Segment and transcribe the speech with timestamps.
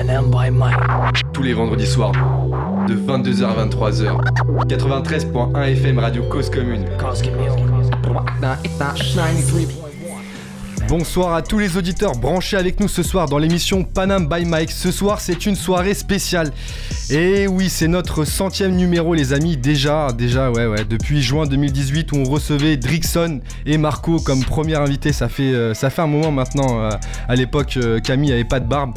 [0.00, 0.78] Panam by Mike.
[1.34, 2.12] Tous les vendredis soirs,
[2.88, 4.66] de 22h à 23h.
[4.66, 6.86] 93.1 FM Radio Cause Commune.
[6.98, 7.50] Cause Commune.
[10.88, 14.70] Bonsoir à tous les auditeurs branchés avec nous ce soir dans l'émission Panam by Mike.
[14.70, 16.50] Ce soir, c'est une soirée spéciale.
[17.10, 19.58] Et oui, c'est notre centième numéro, les amis.
[19.58, 20.86] Déjà, déjà, ouais, ouais.
[20.86, 25.12] Depuis juin 2018, où on recevait Drixon et Marco comme premier invité.
[25.12, 26.80] Ça fait, euh, ça fait un moment maintenant.
[26.84, 26.90] euh,
[27.28, 28.94] à l'époque, euh, Camille avait pas de barbe.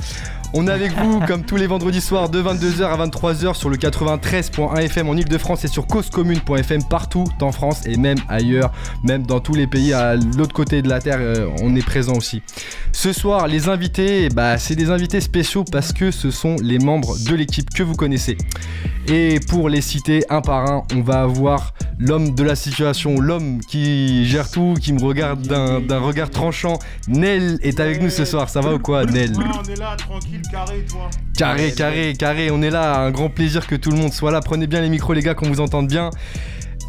[0.56, 3.78] On est avec vous comme tous les vendredis soirs de 22h à 23h sur le
[3.78, 8.72] 93.1 FM en Ile-de-France et sur causecommune.fm partout en France et même ailleurs,
[9.04, 12.14] même dans tous les pays à l'autre côté de la Terre, euh, on est présent
[12.14, 12.44] aussi.
[12.92, 17.18] Ce soir, les invités, bah, c'est des invités spéciaux parce que ce sont les membres
[17.28, 18.38] de l'équipe que vous connaissez.
[19.08, 23.60] Et pour les citer un par un, on va avoir l'homme de la situation, l'homme
[23.60, 26.80] qui gère tout, qui me regarde d'un d'un regard tranchant.
[27.08, 29.32] Nel est avec nous ce soir, ça va ou quoi Nel?
[29.36, 31.10] Ouais, on est là, tranquille, carré, toi.
[31.38, 34.42] Carré, carré, carré, on est là, un grand plaisir que tout le monde soit là.
[34.42, 36.10] Prenez bien les micros, les gars, qu'on vous entende bien.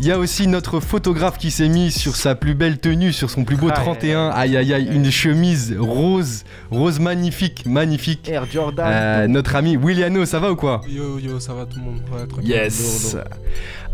[0.00, 3.30] Il y a aussi notre photographe qui s'est mis sur sa plus belle tenue, sur
[3.30, 4.30] son plus beau 31.
[4.30, 8.28] Aïe, aïe, aïe, une chemise rose, rose magnifique, magnifique.
[8.28, 8.86] Air Jordan.
[8.88, 10.80] Euh, notre ami Williano, ça va ou quoi?
[10.88, 12.44] Yo yo, ça va tout le monde Ouais.
[12.44, 13.16] Yes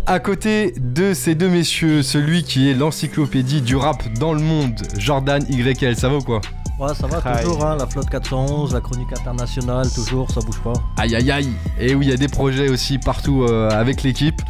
[0.07, 4.81] À côté de ces deux messieurs, celui qui est l'encyclopédie du rap dans le monde,
[4.97, 6.41] Jordan YL, ça va ou quoi?
[6.81, 7.45] Ouais, ça va Aïe.
[7.45, 10.73] toujours, hein, la flotte 411, la chronique internationale, toujours, ça bouge pas.
[10.97, 14.41] Aïe aïe aïe Et oui, il y a des projets aussi partout euh, avec l'équipe.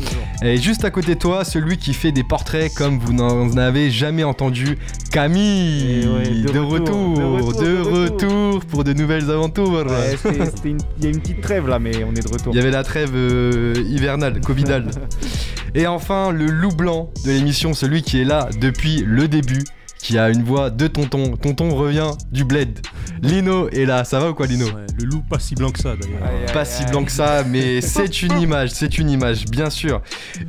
[0.40, 3.90] Et juste à côté de toi, celui qui fait des portraits comme vous n'en avez
[3.90, 4.78] jamais entendu,
[5.10, 9.86] Camille ouais, de, de retour, retour, de, retour, de retour pour de nouvelles aventures.
[9.86, 10.16] Ouais,
[10.64, 12.52] Il y a une petite trêve là, mais on est de retour.
[12.54, 14.88] Il y avait la trêve euh, hivernale, covidale.
[15.74, 19.64] Et enfin, le loup blanc de l'émission, celui qui est là depuis le début,
[20.02, 21.36] qui a une voix de tonton.
[21.36, 22.80] Tonton revient du bled.
[23.22, 25.78] Lino est là, ça va ou quoi Lino Ouais, le loup pas si blanc que
[25.78, 26.52] ça, d'ailleurs.
[26.52, 26.90] Pas si aïe.
[26.90, 30.00] blanc que ça, mais c'est une image, c'est une image, bien sûr.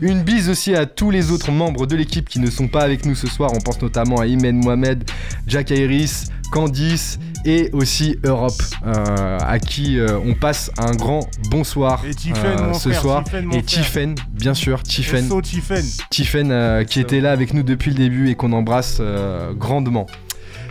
[0.02, 3.06] Une bise aussi à tous les autres membres de l'équipe qui ne sont pas avec
[3.06, 3.52] nous ce soir.
[3.54, 5.04] On pense notamment à Imen Mohamed,
[5.48, 12.04] Jack Iris, Candice et aussi Europe, euh, à qui euh, on passe un grand bonsoir
[12.06, 13.24] Et Tiffen, mon ce frère, soir.
[13.24, 13.64] Tiffen, mon et.
[13.64, 15.28] Tiffen, bien sûr, Tiffen.
[15.28, 15.84] SO Tiffen.
[16.10, 20.06] Tiffen euh, qui était là avec nous depuis le début et qu'on embrasse euh, grandement.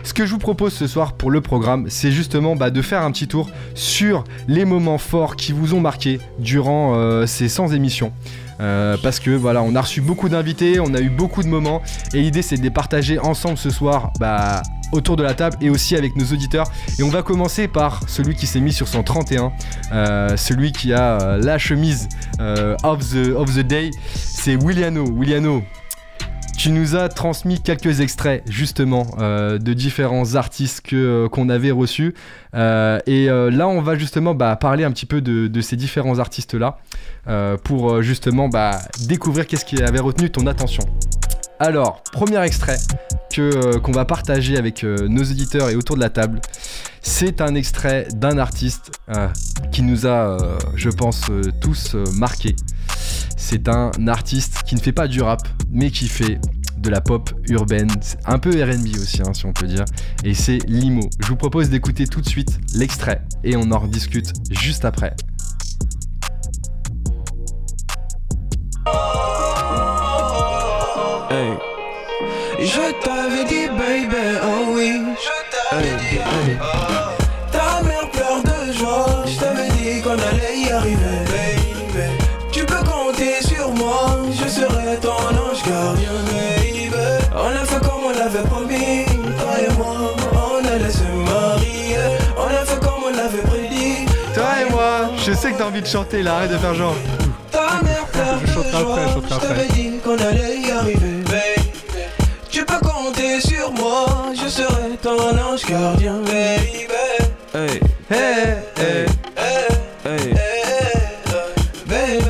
[0.03, 3.03] Ce que je vous propose ce soir pour le programme, c'est justement bah, de faire
[3.03, 7.73] un petit tour sur les moments forts qui vous ont marqué durant euh, ces 100
[7.73, 8.11] émissions.
[8.61, 11.81] Euh, parce que voilà, on a reçu beaucoup d'invités, on a eu beaucoup de moments,
[12.13, 14.61] et l'idée c'est de les partager ensemble ce soir bah,
[14.91, 16.67] autour de la table et aussi avec nos auditeurs.
[16.99, 19.51] Et on va commencer par celui qui s'est mis sur son 31,
[19.91, 22.07] euh, celui qui a euh, la chemise
[22.83, 25.05] of, the, of the day, c'est Williano.
[25.05, 25.63] Williano,
[26.61, 32.13] tu nous as transmis quelques extraits justement euh, de différents artistes euh, qu'on avait reçus.
[32.53, 36.77] Euh, et là, on va justement bah, parler un petit peu de, ces différents artistes-là
[37.63, 40.83] pour justement bah, découvrir qu'est-ce qui avait retenu ton attention.
[41.59, 42.77] Alors, premier extrait
[43.33, 46.41] que, qu'on va partager avec nos auditeurs et autour de la table,
[47.01, 48.91] c'est un extrait d'un artiste
[49.71, 50.37] qui nous a,
[50.75, 51.23] je pense,
[51.59, 52.55] tous marqués.
[53.37, 56.39] C'est un artiste qui ne fait pas du rap, mais qui fait
[56.77, 57.89] de la pop urbaine,
[58.25, 59.85] un peu RB aussi, hein, si on peut dire.
[60.23, 61.09] Et c'est Limo.
[61.19, 65.15] Je vous propose d'écouter tout de suite l'extrait et on en rediscute juste après.
[71.29, 71.57] Hey.
[72.59, 75.01] Je t'avais dit baby, oh oui
[75.71, 76.57] Hey, hey.
[76.57, 76.90] Ta
[95.81, 96.95] envie de chanter là, arrête de faire genre.
[97.51, 99.47] Ta mère pleure Je chanterai après, je chanterai Je après.
[99.47, 101.55] t'avais dit qu'on allait y arriver.
[102.49, 104.05] Tu peux compter sur moi
[104.35, 106.87] Je serai ton ange gardien baby
[107.53, 107.79] Hey,
[108.09, 109.05] Hey, hey.
[109.37, 109.63] hey,
[110.05, 110.33] hey,
[111.87, 112.25] baby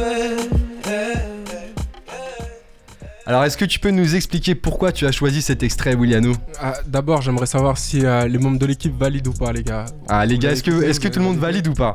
[3.28, 6.34] Alors, est-ce que tu peux nous expliquer pourquoi tu as choisi cet extrait, Williano?
[6.60, 9.86] Ah, D'abord, j'aimerais savoir si euh, les membres de l'équipe valident ou pas, les gars.
[10.10, 11.94] Ah, les gars, est-ce que, est-ce que tout le monde valide ou pas?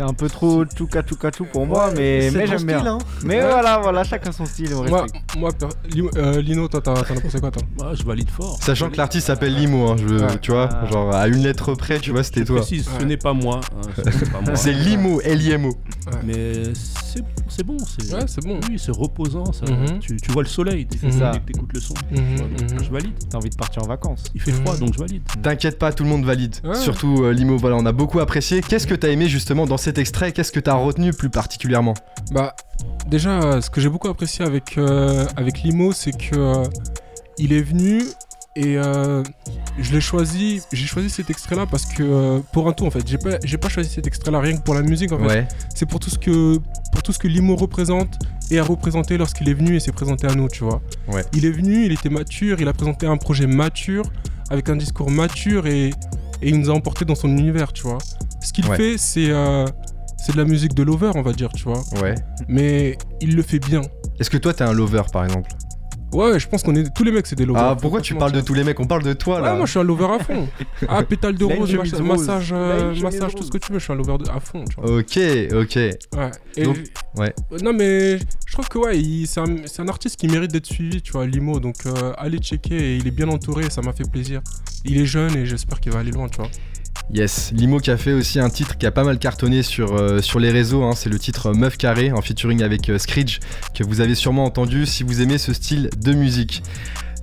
[0.00, 2.78] C'est un peu trop tchouka tchouka tchou pour moi, mais, mais j'aime bien.
[2.78, 2.98] style, hein.
[3.22, 3.50] Mais Ouais.
[3.50, 5.04] voilà, voilà, chacun son style, on Moi,
[5.36, 5.50] moi
[6.16, 8.56] euh, Lino, toi, t'en as pensé quoi, toi Bah, je valide fort.
[8.62, 10.38] Sachant que l'artiste s'appelle Limo, hein, je, Ouais.
[10.40, 10.86] tu vois, Ah.
[10.90, 12.60] genre à une lettre près, tu vois, c'était toi.
[12.60, 13.04] précise, ce Ouais.
[13.04, 13.60] n'est pas moi.
[13.76, 14.52] hein, ce n'est pas moi.
[14.56, 15.76] C'est Limo, L-I-M-O.
[16.24, 17.76] Mais c'est c'est bon.
[17.78, 18.58] c'est- Ouais, c'est bon.
[18.70, 19.52] Oui, c'est reposant.
[19.52, 19.98] Ça, Mhm.
[19.98, 21.92] tu, tu vois le soleil dès que t'écoutes le son.
[22.10, 22.84] Mhm, Tu vois, donc, mhm.
[22.84, 23.12] Je valide.
[23.28, 24.24] T'as envie de partir en vacances.
[24.34, 25.22] Il fait froid, donc je valide.
[25.42, 26.56] T'inquiète pas, tout le monde valide.
[26.74, 28.62] Surtout euh, Limo, voilà, on a beaucoup apprécié.
[28.62, 31.94] Qu'est-ce que t'as aimé justement dans cet extrait Qu'est-ce que t'as retenu plus particulièrement?
[32.30, 32.54] Bah,
[33.08, 36.64] déjà, euh, ce que j'ai beaucoup apprécié avec, euh, avec Limo, c'est que euh,
[37.38, 38.04] il est venu
[38.54, 39.24] et euh,
[39.80, 40.62] je l'ai choisi.
[40.72, 43.68] J'ai choisi cet extrait-là parce que pour un tout, en fait, j'ai pas, j'ai pas
[43.68, 45.10] choisi cet extrait-là rien que pour la musique.
[45.10, 46.58] En fait, Ouais, c'est pour tout ce que
[46.92, 48.16] pour tout ce que Limo représente
[48.52, 50.80] et a représenté lorsqu'il est venu et s'est présenté à nous, tu vois.
[51.08, 51.24] Ouais.
[51.32, 54.04] Il est venu, il était mature, il a présenté un projet mature
[54.50, 55.90] avec un discours mature et,
[56.42, 57.98] et il nous a emporté dans son univers, tu vois.
[58.42, 58.76] Ce qu'il Ouais.
[58.76, 59.64] fait, c'est euh,
[60.16, 61.80] c'est de la musique de lover, on va dire, tu vois.
[62.02, 62.14] ouais.
[62.48, 63.80] Mais il le fait bien.
[64.18, 65.50] Est-ce que toi t'es un lover par exemple?
[66.12, 67.62] Ouais, je pense qu'on est tous les mecs, c'est des lovers.
[67.62, 69.52] Ah, pourquoi tu parles de tous les mecs On parle de toi là.
[69.52, 70.48] Ouais, moi je suis un lover à fond.
[70.88, 71.72] Ah, pétale de rose,
[72.02, 74.64] massage, euh, massage, tout ce que tu veux, je suis un lover de- à fond,
[74.64, 74.98] tu vois.
[74.98, 75.18] Ok,
[75.52, 75.76] ok.
[75.76, 76.30] Ouais.
[76.56, 76.78] Et Donc,
[77.16, 77.34] ouais.
[77.62, 81.12] Non, mais je trouve que ouais, il- c'est un, artiste qui mérite d'être suivi, tu
[81.12, 81.60] vois, Limo.
[81.60, 84.40] Donc euh, allez checker, et il est bien entouré, ça m'a fait plaisir.
[84.84, 86.50] Il est jeune et j'espère qu'il va aller loin, tu vois.
[87.12, 90.20] Yes, Limo qui a fait aussi un titre qui a pas mal cartonné sur, euh,
[90.38, 93.40] les réseaux, hein, c'est le titre Meuf Carré en featuring avec euh, Screech
[93.74, 96.62] que vous avez sûrement entendu si vous aimez ce style de musique.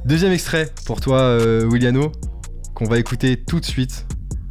[0.04, 2.12] Deuxième extrait pour toi euh, Williano,
[2.74, 4.06] qu'on va écouter tout de suite.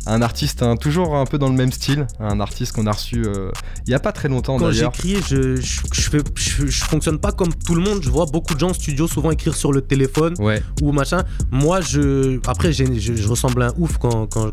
[0.07, 3.25] Un artiste hein, toujours un peu dans le même style, un artiste qu'on a reçu
[3.27, 3.51] euh,
[3.87, 7.19] il y a pas très longtemps Quand j'écris, je, je, je, fais, je, je fonctionne
[7.19, 8.01] pas comme tout le monde.
[8.03, 11.25] Je vois beaucoup de gens en studio souvent écrire sur le téléphone Ouais, ou machin.
[11.51, 12.39] Moi, je.
[12.47, 14.49] Après, je, je ressemble à un ouf quand, quand,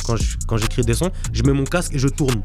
[0.47, 1.11] quand j'écris des sons.
[1.31, 2.41] Je mets mon casque et je tourne.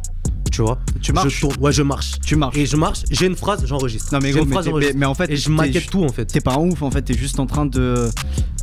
[0.51, 0.79] Tu vois?
[1.03, 1.29] Tu marches?
[1.35, 1.57] Je tourne.
[1.61, 2.13] Ouais, je marche.
[2.25, 2.57] Tu marches.
[2.57, 4.13] Et je marche, j'ai une phrase, j'enregistre.
[4.13, 4.99] Non mais gros, une mais, phrase, t'es- mais, j'enregistre.
[4.99, 6.25] mais en fait, Et je maquette tout en fait.
[6.27, 8.09] T'es pas un ouf en fait, t'es juste en train de.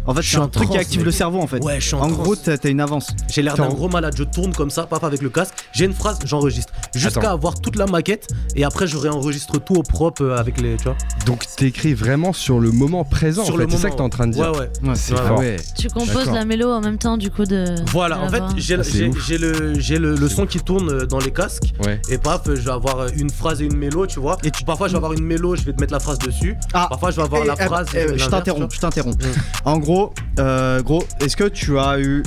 [0.07, 1.63] En fait, Je c'est suis un truc qui active le cerveau en fait.
[1.63, 3.07] Ouais, je suis en gros, t'as une avance.
[3.31, 5.93] J'ai l'air d'un gros malade, je tourne comme ça, paf avec le casque, j'ai une
[5.93, 6.73] phrase, j'enregistre.
[6.93, 10.75] Jusqu'à avoir toute la maquette et après je réenregistre tout au propre euh, avec les.
[10.77, 13.89] Tu vois donc t'écris vraiment sur le moment présent Sur en le fait, c'est ça
[13.89, 14.51] que t'es en train de dire.
[14.51, 14.69] Ouais, ouais.
[14.83, 14.95] Ouais.
[14.95, 15.55] C'est ouais.
[15.77, 17.75] Tu composes la mélo en même temps du coup de.
[17.91, 21.05] Voilà, de en fait, j'ai Ah, j'ai- le, j'ai le, le son qui tourne euh,
[21.05, 21.73] dans les casques.
[21.85, 22.01] Ouais.
[22.09, 24.37] Et paf, je vais avoir euh, une phrase et une mélo, tu vois.
[24.43, 26.55] Et tu- Parfois, je vais avoir une mélo, je vais te mettre la phrase dessus.
[26.73, 27.87] Ah, Parfois, je vais avoir Et, la euh, phrase.
[27.95, 29.15] euh, euh, je t'interromps, je t'interromps.
[29.17, 29.29] Mm.
[29.65, 32.23] En gros, euh, gros, est-ce que tu as eu.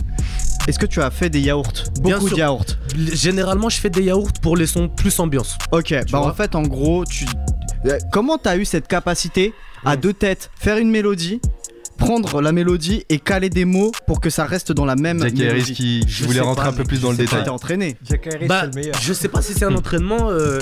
[0.66, 1.72] Est-ce que tu as fait des yaourts?
[2.00, 2.36] Beaucoup sûr.
[2.36, 2.64] de yaourts.
[3.12, 5.56] Généralement, je fais des yaourts pour les sons plus ambiance.
[5.72, 7.24] Ok, bah en fait, en gros, tu.
[7.86, 9.52] euh, Comment t'as eu cette capacité
[9.84, 10.00] à Mm.
[10.00, 11.40] deux têtes faire une mélodie,
[11.96, 15.74] prendre la mélodie et caler des mots pour que ça reste dans la même mélodie?
[15.74, 17.44] qui, Je voulait sais rentrer pas, un peu plus dans le détail.
[17.44, 17.50] pas.
[17.52, 17.96] Entraîné.
[18.46, 18.94] Bah, c'est le meilleur.
[19.00, 20.30] je sais pas si c'est un entraînement.
[20.30, 20.58] euh,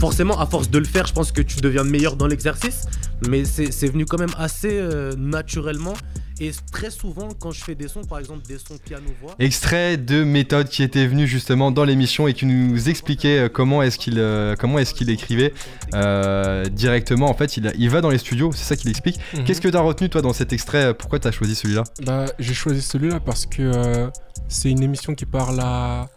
[0.00, 2.82] forcément, à force de le faire, je pense que tu deviens meilleur dans l'exercice.
[3.28, 5.94] Mais c'est c'est venu quand même assez euh, naturellement.
[6.38, 9.34] Et très souvent, quand je fais des sons, par exemple des sons piano-voix.
[9.38, 13.82] Extrait de méthode qui était venu justement dans l'émission et qui nous expliquait euh, comment
[13.82, 15.54] est-ce qu'il euh, comment est-ce qu'il écrivait
[15.94, 17.30] euh, directement.
[17.30, 19.18] En fait, il, va dans les studios, c'est ça qu'il explique.
[19.34, 19.44] Mhm.
[19.44, 20.92] Qu'est-ce que t'as retenu toi dans cet extrait?
[20.94, 21.84] Pourquoi t'as choisi celui-là?
[22.04, 24.10] Bah, j'ai choisi celui-là parce que euh,
[24.48, 26.08] c'est une émission qui parle à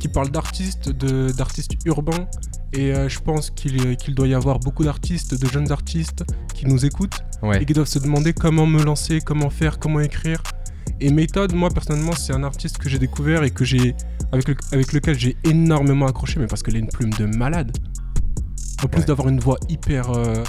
[0.00, 2.26] qui parle d'artistes, d'artistes urbains,
[2.72, 6.24] et euh, je pense qu'il euh, qu'il doit y avoir beaucoup d'artistes, de jeunes artistes
[6.54, 7.62] qui nous écoutent Ouais.
[7.62, 10.42] et qui doivent se demander comment me lancer, comment faire, comment écrire.
[11.00, 13.94] Et Méthode, moi personnellement, c'est un artiste que j'ai découvert et que j'ai
[14.32, 17.76] avec, le- avec lequel j'ai énormément accroché, mais parce qu'il a une plume de malade.
[18.82, 19.06] En plus Ouais.
[19.06, 20.42] d'avoir une voix hyper, euh,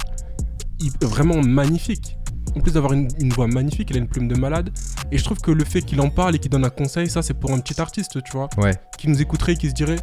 [1.02, 2.15] vraiment magnifique.
[2.56, 4.70] En plus d'avoir une, une voix magnifique, il a une plume de malade.
[5.12, 7.20] Et je trouve que le fait qu'il en parle et qu'il donne un conseil, ça
[7.22, 8.48] c'est pour un petit artiste, tu vois.
[8.56, 8.72] Ouais.
[8.96, 9.98] Qui nous écouterait, qui se dirait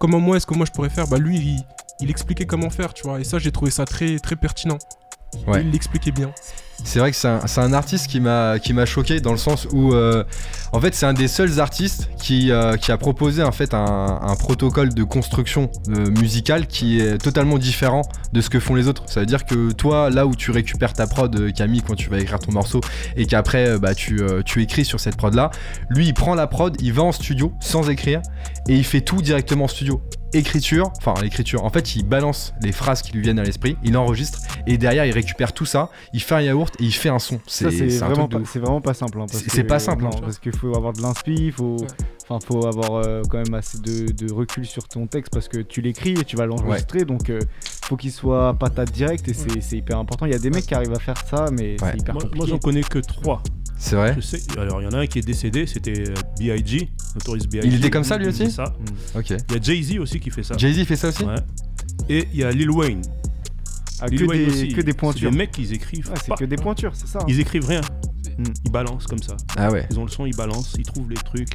[0.00, 1.06] comment moi est-ce que moi je pourrais faire?
[1.06, 1.64] Bah lui, il,
[2.00, 3.20] il expliquait comment faire, tu vois.
[3.20, 4.78] Et ça, j'ai trouvé ça très très pertinent.
[5.46, 5.60] Ouais.
[5.60, 6.32] Il l'expliquait bien.
[6.84, 9.92] C'est vrai que c'est un, artiste qui m'a qui m'a choqué dans le sens où
[9.92, 10.24] euh,
[10.72, 14.36] en fait c'est un des seuls artistes qui, euh, qui a proposé en fait un,
[14.38, 19.02] protocole de construction euh, musicale qui est totalement différent de ce que font les autres.
[19.06, 22.20] Ça veut dire que toi là où tu récupères ta prod Camille quand tu vas
[22.20, 22.80] écrire ton morceau
[23.16, 25.50] et qu'après bah tu, tu écris sur cette prod là,
[25.90, 28.22] lui il prend la prod, il va en studio sans écrire
[28.68, 30.00] et il fait tout directement en studio.
[30.34, 33.96] Écriture, enfin l'écriture, en fait il balance les phrases qui lui viennent à l'esprit, il
[33.96, 37.18] enregistre et derrière il récupère tout ça, il fait un yaourt et il fait un
[37.18, 37.40] son.
[37.46, 37.64] C'est
[37.98, 39.18] vraiment, de pas- vraiment simple.
[39.20, 40.20] hein, parce C'est- pas simple, non, hein.
[40.20, 41.86] parce qu'il faut avoir de l'inspi, il faut, Ouais.
[42.28, 45.58] enfin, faut avoir euh, quand même assez de, de recul sur ton texte parce que
[45.58, 47.04] tu l'écris et tu vas l'enregistrer.
[47.04, 47.40] Donc, euh,
[47.84, 50.26] faut qu'il soit patate direct et c'est hyper important.
[50.26, 51.90] Il y a des mecs qui arrivent à faire ça, mais Ouais.
[51.92, 52.46] c'est hyper Moi, moi, compliqué.
[52.48, 53.42] j'en connais que trois.
[53.80, 54.40] C'est vrai Je sais.
[54.58, 56.90] Alors, il y en a un qui est décédé, c'était euh, B.I.G.
[57.14, 57.68] Notorious B.I.G.
[57.68, 58.74] Il était comme ça, lui Il aussi ça.
[59.14, 59.30] Ok.
[59.30, 60.56] Il y a Jay-Z aussi qui fait ça.
[60.58, 61.36] Jay-Z fait ça aussi Ouais.
[62.08, 63.02] Et il y a Lil Wayne.
[64.00, 64.68] Ah, que, des, aussi.
[64.68, 65.30] que des C'est pointures.
[65.30, 66.08] des mecs qui écrivent.
[66.08, 67.18] Ouais, c'est que des pointures, c'est ça.
[67.20, 67.26] hein.
[67.28, 67.80] Ils écrivent rien.
[68.38, 68.44] Mm.
[68.64, 69.36] Ils balancent comme ça.
[69.56, 69.86] Ah ouais.
[69.90, 71.50] Ils ont le son, ils balancent, ils trouvent les trucs.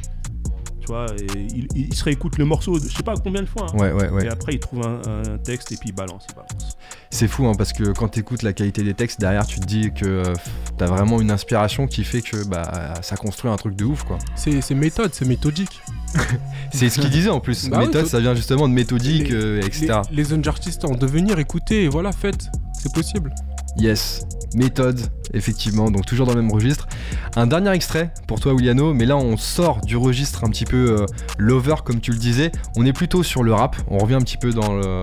[0.80, 1.24] Tu vois, et
[1.54, 3.66] il, il- il se réécoute le morceau, de- je sais pas combien de fois.
[3.72, 3.78] hein.
[3.78, 4.26] Ouais, ouais, ouais.
[4.26, 5.00] Et après, il trouve un,
[5.32, 6.76] un texte et puis il balance, il balance.
[7.10, 9.64] C'est fou hein, parce que quand tu écoutes la qualité des textes derrière, tu te
[9.64, 10.34] dis que euh,
[10.76, 14.18] t'as vraiment une inspiration qui fait que bah ça construit un truc de ouf quoi.
[14.36, 15.80] C'est c'est méthode, c'est méthodique.
[16.72, 17.68] C'est ce qu'il disait en plus.
[17.68, 20.00] Bah Méthode, ça vient justement de méthodique, Les- euh, etc.
[20.10, 22.48] Les, les jeunes artistes en devenir, écoutez, et voilà, faites.
[22.72, 23.34] C'est possible.
[23.76, 25.00] Yes, méthode,
[25.32, 26.86] effectivement, donc toujours dans le même registre.
[27.34, 30.96] Un dernier extrait pour toi, Williano, mais là on sort du registre un petit peu
[31.00, 31.06] euh,
[31.38, 32.52] lover, comme tu le disais.
[32.76, 35.02] On est plutôt sur le rap, on revient un petit peu dans le.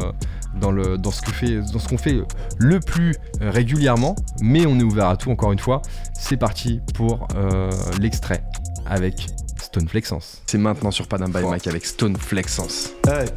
[0.59, 2.21] Dans, le, dans ce que fait dans ce qu'on fait
[2.57, 5.81] le plus euh, régulièrement mais on est ouvert à tout encore une fois
[6.13, 8.43] c'est parti pour euh, l'extrait
[8.85, 9.27] avec
[9.71, 13.27] Stone Flexence c'est maintenant sur Padam by Mike avec Stone Flexence Hey,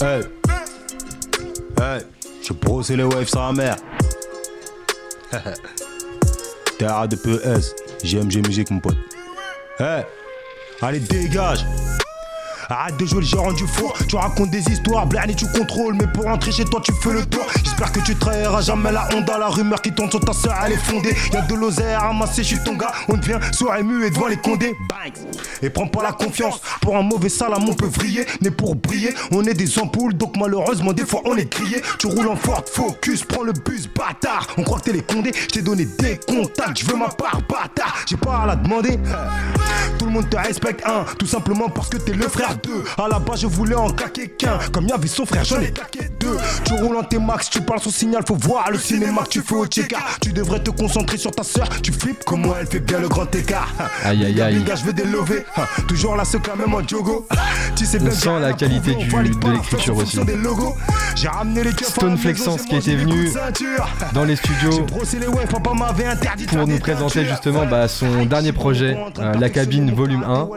[0.00, 0.22] hey,
[1.80, 2.02] hey,
[2.42, 3.76] je brosse les waves sur la mer.
[6.80, 8.96] Terre de PS, JMG musique mon pote.
[9.78, 10.02] Hey,
[10.82, 11.64] allez dégage.
[12.70, 13.64] Arrête de jouer le gérant du
[14.08, 17.12] tu racontes des histoires, blâne et tu contrôles, mais pour rentrer chez toi tu fais
[17.12, 17.46] le tour.
[17.64, 20.72] J'espère que tu trahiras jamais la Honda, la rumeur qui tourne sur ta soeur elle
[20.72, 21.14] est fondée.
[21.32, 24.26] Y'a de l'oseille à ramasser, je suis ton gars, on devient sourd et muet devant
[24.26, 24.76] les condés.
[25.62, 29.14] Et prends pas la confiance, pour un mauvais salam on peut vriller, mais pour briller,
[29.30, 31.80] on est des ampoules, donc malheureusement des fois on est grillé.
[31.98, 34.46] Tu roules en Ford Focus, prends le bus, bâtard.
[34.58, 37.40] On croit que t'es les condés, je t'ai donné des contacts, je veux ma part,
[37.48, 37.96] bâtard.
[38.06, 38.98] J'ai pas à la demander.
[39.98, 42.84] Tout le monde te respecte, un, tout simplement parce que t'es le frère d'eux.
[42.96, 44.58] À la base, je voulais en claquer qu'un.
[44.72, 46.08] Comme y avait son frère, j'en ai claqué
[46.64, 49.40] Tu roules en tes max, tu parles son signal, faut voir le cinéma que tu
[49.42, 52.80] fais au check Tu devrais te concentrer sur ta soeur, tu flippes comment elle fait
[52.80, 53.72] bien le grand écart.
[54.04, 54.54] Aïe, aïe, aïe.
[54.58, 55.44] Les gars, je des lovés.
[55.86, 57.26] Toujours la quand même en jogo.
[57.76, 60.16] Tu sais On bien que sent la qualité du- on de l'écriture aussi.
[60.16, 60.74] fonction des logos.
[61.16, 63.30] J'ai ramené les Stone j'ai qui était venu
[64.12, 64.86] dans les studios
[66.48, 70.48] pour nous présenter justement bah, son dernier projet, euh, La Cabine Volume 1.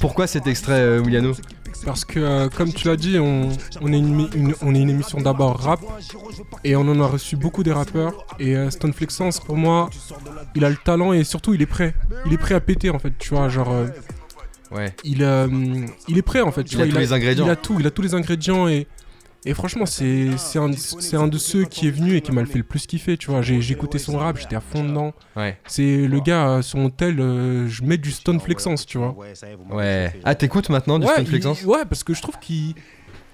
[0.00, 1.32] Pourquoi cet extrait, euh, Williano
[1.84, 3.48] Parce que, euh, comme tu l'as dit, on,
[3.80, 5.80] on est une, une- on est une émission d'abord rap
[6.64, 8.26] et on en a reçu beaucoup des rappeurs.
[8.38, 9.88] Et euh, Stone Flexence, pour moi,
[10.54, 11.94] il a le talent et surtout il est prêt.
[12.26, 13.48] Il est prêt à péter en fait, tu vois.
[13.48, 13.86] Genre, euh,
[14.70, 14.94] Ouais.
[15.02, 15.48] il, euh,
[16.08, 16.62] il est prêt en fait.
[16.64, 17.44] Tu Il vois, a tous les ingrédients.
[17.46, 18.86] Il a tout, il a tous les ingrédients et.
[19.46, 22.42] Et franchement, c'est c'est un, c'est un de ceux qui est venu et qui m'a
[22.42, 23.40] le fait le plus kiffer, tu vois.
[23.40, 25.14] J'ai écouté son rap, j'étais à fond dedans.
[25.34, 25.58] Ouais.
[25.66, 29.16] C'est le gars, euh, son hôtel, euh, je mets du Stone Flexence, tu vois.
[29.70, 30.12] Ouais.
[30.24, 32.74] Ah, t'écoutes maintenant du Ouais, Stone il- Flexence ouais, parce que je trouve qu'il.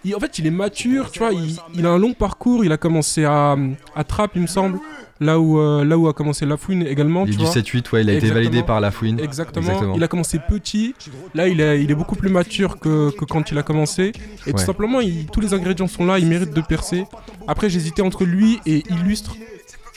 [0.07, 1.33] Il- en fait, il est mature, tu vois.
[1.33, 2.65] Il, il a un long parcours.
[2.65, 3.57] Il a commencé à,
[3.95, 4.79] à Trap, il me semble.
[5.19, 7.25] Là où, euh, là où a commencé La Fouine également.
[7.25, 7.53] Il est tu du vois.
[7.55, 8.35] 7-8, ouais, il a été Exactement.
[8.35, 9.19] validé par La Fouine.
[9.19, 9.95] Exactement.
[9.97, 10.95] Il a commencé petit.
[11.35, 14.13] Là, il est, il est beaucoup plus mature que, que quand il a commencé.
[14.47, 16.19] Et tout simplement, il- tous les ingrédients sont là.
[16.19, 17.05] Il mérite de percer.
[17.49, 19.37] Après, j'hésitais entre lui et Illustre.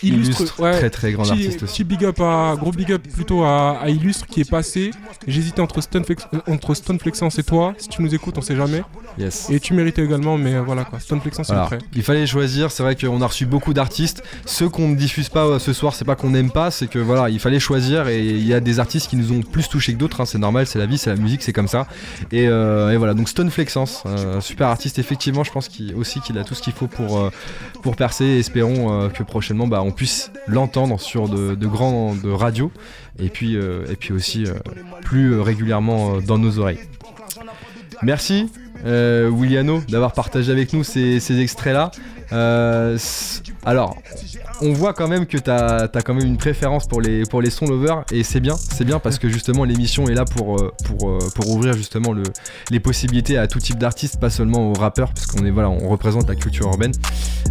[0.08, 1.84] Illustre, très, très grand petit- artiste aussi.
[1.84, 4.92] petit big up à, gros big up plutôt à, à Illustre qui est passé.
[5.28, 7.74] J'hésitais entre Stone, Flex- euh, entre Stone Flexence et toi.
[7.78, 8.82] Si tu nous écoutes, on sait jamais.
[9.18, 9.50] Yes.
[9.50, 11.00] Et tu méritais également, mais euh, voilà quoi.
[11.00, 11.80] Stone Flexence, c'est Alors, prêt.
[11.96, 14.24] il fallait choisir, c'est vrai qu'on a reçu beaucoup d'artistes.
[14.46, 17.00] Ceux qu'on ne diffuse pas euh, ce soir, c'est pas qu'on n'aime pas, c'est que
[17.00, 19.94] voilà, il fallait choisir et il y a des artistes qui nous ont plus touché
[19.94, 21.88] que d'autres, hein, c'est normal, c'est la vie, c'est la musique, c'est comme ça.
[22.32, 26.22] Et, euh, et voilà, donc Stone Flexence, euh, super artiste, effectivement, je pense qu'il, aussi
[26.22, 27.30] qu'il a tout ce qu'il faut pour, euh,
[27.82, 28.26] pour percer.
[28.26, 32.72] Espérons que prochainement bah, on puisse l'entendre sur de, de radios
[33.20, 34.54] et puis, euh, et puis aussi euh,
[35.02, 36.80] plus régulièrement euh, dans nos oreilles.
[38.02, 38.50] Merci
[38.86, 41.92] euh, Williano d'avoir partagé avec nous ces, extraits-là.
[43.66, 43.98] Alors,
[44.62, 47.50] on voit quand même que tu as, quand même une préférence pour les, pour les
[47.50, 50.72] sons lovers et c'est bien, c'est bien parce que justement l'émission est là pour, euh,
[50.86, 52.24] pour, euh, pour ouvrir justement le,
[52.72, 55.90] les possibilités à tout type d'artistes, pas seulement aux rappeurs, parce qu'on est voilà, on
[55.90, 56.94] représente la culture urbaine.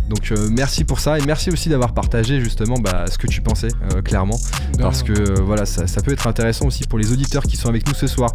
[0.08, 3.42] Donc euh, merci pour ça et merci aussi d'avoir partagé justement bah, ce que tu
[3.42, 4.38] pensais euh, clairement,
[4.78, 7.68] parce que euh, voilà ça, ça peut être intéressant aussi pour les auditeurs qui sont
[7.68, 8.34] avec nous ce soir,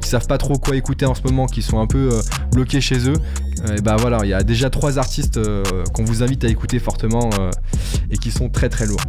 [0.00, 2.10] qui savent pas trop quoi écouter en ce moment, qui sont un peu
[2.52, 3.16] bloqués chez eux.
[3.64, 5.62] Euh, et bah voilà, il y a déjà trois artistes euh,
[5.92, 7.50] qu'on vous invite à écouter fortement euh,
[8.10, 9.00] et qui sont très très lourds.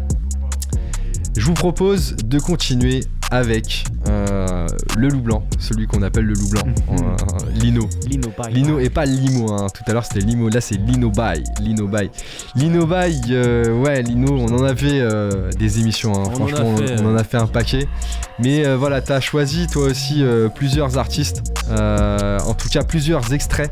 [1.37, 6.49] Je vous propose de continuer avec euh, le loup blanc, celui qu'on appelle le loup
[6.49, 7.15] blanc, euh,
[7.55, 7.87] Lino.
[8.07, 8.51] Lino Bay.
[8.51, 9.67] Lino et pas Limo, hein.
[9.73, 11.41] tout à l'heure c'était Limo, là c'est Lino Bay.
[11.61, 12.11] Lino Bay.
[12.55, 16.23] Lino Bay, euh, ouais, Lino, on en a fait euh, des émissions, hein.
[16.25, 17.87] On en franchement, fait, on en a fait un paquet.
[18.39, 20.23] Mais voilà, t'as choisi toi aussi
[20.55, 23.71] plusieurs artistes, en tout cas plusieurs extraits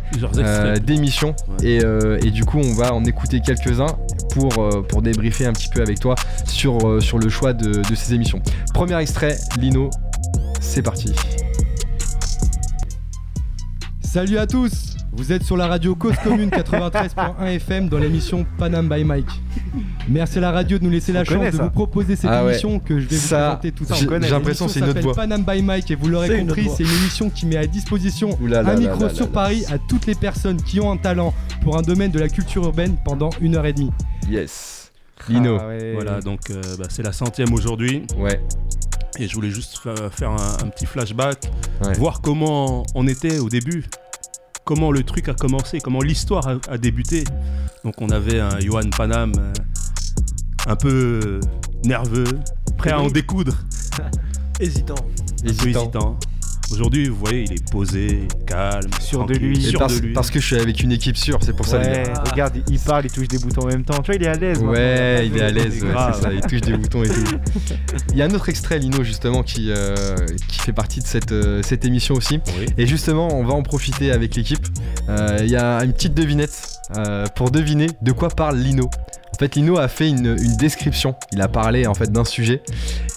[0.85, 1.35] d'émissions.
[1.63, 1.79] Et,
[2.23, 3.97] et du coup, on va en écouter quelques-uns
[4.31, 6.13] pour, pour débriefer un petit peu avec toi
[6.45, 8.39] sur, sur le choix de, de ces émissions.
[8.75, 9.89] Premier extrait, Lino,
[10.61, 11.13] c'est parti.
[14.01, 18.87] Salut à tous Vous êtes sur la radio Cause Commune 93.1 FM dans l'émission Panam
[18.89, 19.25] by Mike.
[20.07, 21.63] Merci à la radio de nous laisser la On chance de ça.
[21.63, 22.51] vous proposer cette Ah ouais.
[22.53, 24.89] émission que je vais vous Ça, présenter tout de j'ai- j'ai l'impression que c'est une
[24.89, 25.13] autre voix.
[25.13, 27.57] Panam by Mike et vous l'aurez C'est une compris, autre c'est une émission qui met
[27.57, 30.15] à disposition Ouh là là un là micro là sur là Paris à toutes les
[30.15, 33.65] personnes qui ont un talent pour un domaine de la culture urbaine pendant une heure
[33.65, 33.91] et demie.
[34.29, 34.91] Yes.
[35.27, 35.57] Lino.
[35.59, 35.91] Ah ouais.
[35.93, 38.03] Voilà, donc euh, bah, c'est la centième aujourd'hui.
[38.17, 38.41] Ouais.
[39.17, 41.49] Et je voulais juste fa- faire un, un petit flashback,
[41.83, 41.93] Ouais.
[41.97, 43.85] voir comment on était au début,
[44.65, 47.23] comment le truc a commencé, comment l'histoire a, a débuté.
[47.83, 49.53] Donc on avait un Johan Panam euh,
[50.67, 51.39] un peu
[51.85, 52.25] nerveux,
[52.77, 53.55] prêt à en découdre.
[54.59, 54.95] Hésitant.
[55.43, 56.17] hésitant.
[56.71, 59.61] Aujourd'hui, vous voyez, il est posé, calme, Sûr de lui.
[59.61, 60.13] Sûr parce, de lui.
[60.13, 61.79] parce que je suis avec une équipe sûre, c'est pour ça.
[61.79, 63.97] les regarde, il- parle, il touche des boutons en même temps.
[64.01, 64.59] Tu vois, il est à l'aise.
[64.59, 67.23] Ouais, il est à l'aise, ouais, c'est ça, il touche des boutons et tout.
[68.11, 69.95] Il y a un autre extrait, Lino, justement, qui, euh,
[70.47, 72.39] qui fait partie de cette, euh, cette émission aussi.
[72.59, 72.65] Oui.
[72.77, 74.65] Et justement, on va en profiter avec l'équipe.
[75.09, 78.89] Euh, Il y a une petite devinette euh, pour deviner de quoi parle Lino.
[79.39, 81.15] En fait, Lino a fait une, une description.
[81.31, 82.61] Il a parlé en fait d'un sujet.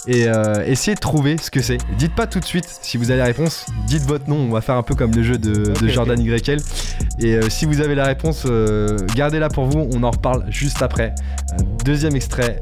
[0.06, 1.78] Et euh, essayez de trouver ce que c'est.
[1.98, 3.66] Dites pas tout de suite si vous avez la réponse.
[3.88, 4.36] Dites votre nom.
[4.36, 6.60] On va faire un peu comme le jeu de, Jordan YL.
[7.18, 9.88] Et euh, si vous avez la réponse, euh, gardez-la pour vous.
[9.92, 11.12] On en reparle juste après.
[11.84, 12.60] Deuxième extrait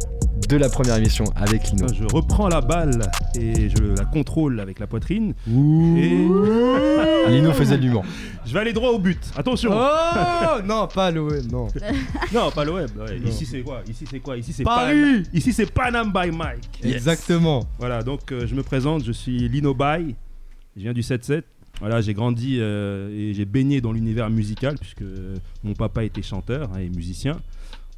[0.50, 1.86] de la première émission avec Lino.
[1.94, 3.02] Je reprends la balle
[3.38, 5.34] et je la contrôle avec la poitrine.
[5.46, 5.50] Et
[7.30, 8.04] Lino faisait du Mans.
[8.44, 9.18] je vais aller droit au but.
[9.36, 9.70] Attention.
[9.72, 11.68] Oh non, pas l'OM, non.
[12.34, 12.90] Non, pas le web.
[12.98, 13.20] ouais.
[13.20, 13.28] Non.
[13.28, 13.82] Ici c'est quoi?
[13.88, 14.36] Ici c'est quoi?
[14.36, 16.80] Ici c'est Paris Pan- Ici c'est Panam by Mike.
[16.82, 17.64] Exactement.
[17.78, 20.14] Voilà, donc euh, je me présente, je suis Lino Bay.
[20.76, 21.42] Je viens du 7-7.
[21.78, 25.04] Voilà, j'ai grandi euh, et j'ai baigné dans l'univers musical puisque
[25.62, 27.40] mon papa était chanteur hein, et musicien.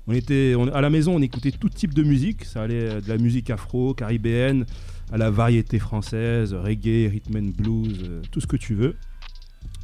[0.09, 2.45] On était on- à la maison, on écoutait tout type de musique.
[2.45, 4.67] Ça allait euh, de la musique afro, caribéenne,
[5.13, 8.97] à la variété française, reggae, rhythm and blues, euh, tout ce que tu veux.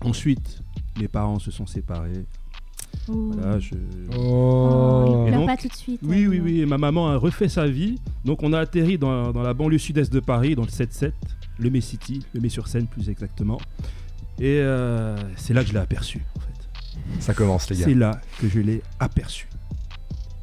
[0.00, 0.62] Ensuite,
[1.00, 2.24] mes parents se sont séparés.
[3.06, 3.74] Voilà, je...
[4.16, 6.00] Oh, Et donc- pas tout de suite.
[6.02, 6.60] Oui, oui, oui.
[6.60, 7.98] et Ma maman a refait sa vie.
[8.24, 11.12] Donc, on a atterri dans, dans la banlieue sud-est de Paris, dans le 7-7,
[11.58, 13.58] le May City, le May sur Seine plus exactement.
[14.40, 17.20] Et euh, c'est là que je l'ai aperçue, en fait.
[17.20, 17.84] Ça commence, les gars.
[17.86, 19.48] C'est là que je l'ai aperçue.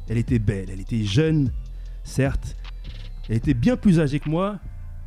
[0.08, 1.52] Elle était belle, elle était jeune,
[2.04, 2.56] certes.
[3.28, 4.58] Elle était bien plus âgée que moi,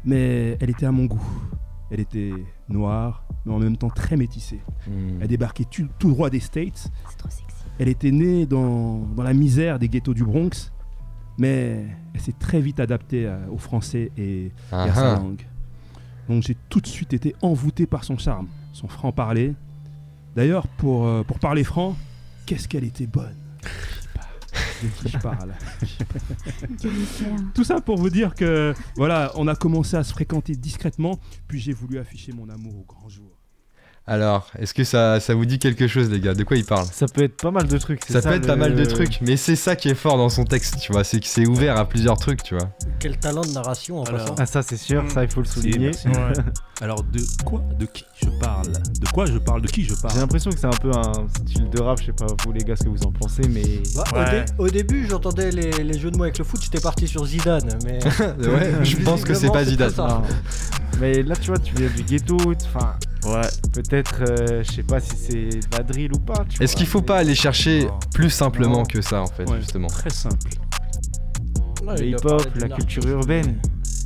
[0.04, 1.26] mais elle était à mon goût.
[1.92, 2.32] Elle était
[2.68, 4.60] noire, mais en même temps très métissée.
[4.88, 5.22] Hmm.
[5.22, 6.92] Elle débarquait tout droit des States.
[7.10, 7.46] C'est trop sexy.
[7.80, 10.72] Elle était née dans, dans la misère des ghettos du Bronx,
[11.38, 15.16] mais elle s'est très vite adaptée à- au français et, et à Ah sa ah.
[15.20, 15.46] langue.
[16.28, 19.54] Donc j'ai tout de suite été envoûté par son charme, son franc-parler.
[20.36, 21.96] D'ailleurs, pour, euh, pour parler franc,
[22.46, 23.34] qu'est-ce qu'elle était bonne
[24.82, 25.54] De qui je parle
[26.82, 27.38] Quel mystère.
[27.54, 31.60] Tout ça pour vous dire que voilà, on a commencé à se fréquenter discrètement, puis
[31.60, 33.39] j'ai voulu afficher mon amour au grand jour.
[34.12, 36.34] Alors, est-ce que ça, ça vous dit quelque chose, les gars?
[36.34, 36.88] De quoi il parle?
[36.92, 38.04] Ça peut être pas mal de trucs.
[38.06, 40.46] Ça, peut être pas mal de trucs, mais c'est ça qui est fort dans son
[40.46, 41.04] texte, tu vois.
[41.04, 42.70] C'est que c'est ouvert à plusieurs trucs, tu vois.
[43.00, 44.22] Quel talent de narration en Alors.
[44.22, 44.36] passant.
[44.40, 45.78] Ah, ça, c'est sûr, ça, il faut le souligner.
[45.92, 46.08] merci.
[46.82, 48.68] Alors de quoi De qui je parle?
[48.72, 49.62] De quoi je parle?
[49.62, 52.06] De qui je J'ai parle l'impression que c'est un peu un style de rap, je
[52.08, 53.62] sais pas vous les gars ce que vous en pensez, mais.
[53.96, 54.32] Bah, au, Ouais.
[54.46, 57.26] dé- au début, j'entendais les, les jeux de mots avec le foot, j'étais parti sur
[57.28, 58.00] Zidane, mais.
[58.50, 59.92] Ouais, je pense que c'est pas Zidane.
[61.00, 62.96] Mais là, tu vois, tu viens du ghetto, enfin,
[63.26, 63.42] Ouais.
[63.74, 66.46] peut-être, euh, je sais pas si c'est de la drill ou pas.
[66.60, 68.00] Est-ce qu'il faut mais- pas aller chercher Non.
[68.14, 68.84] plus simplement Non.
[68.86, 69.58] que ça, en fait, Ouais.
[69.60, 70.38] justement Très simple.
[71.86, 73.60] Ouais, Le hip-hop, la culture urbaine.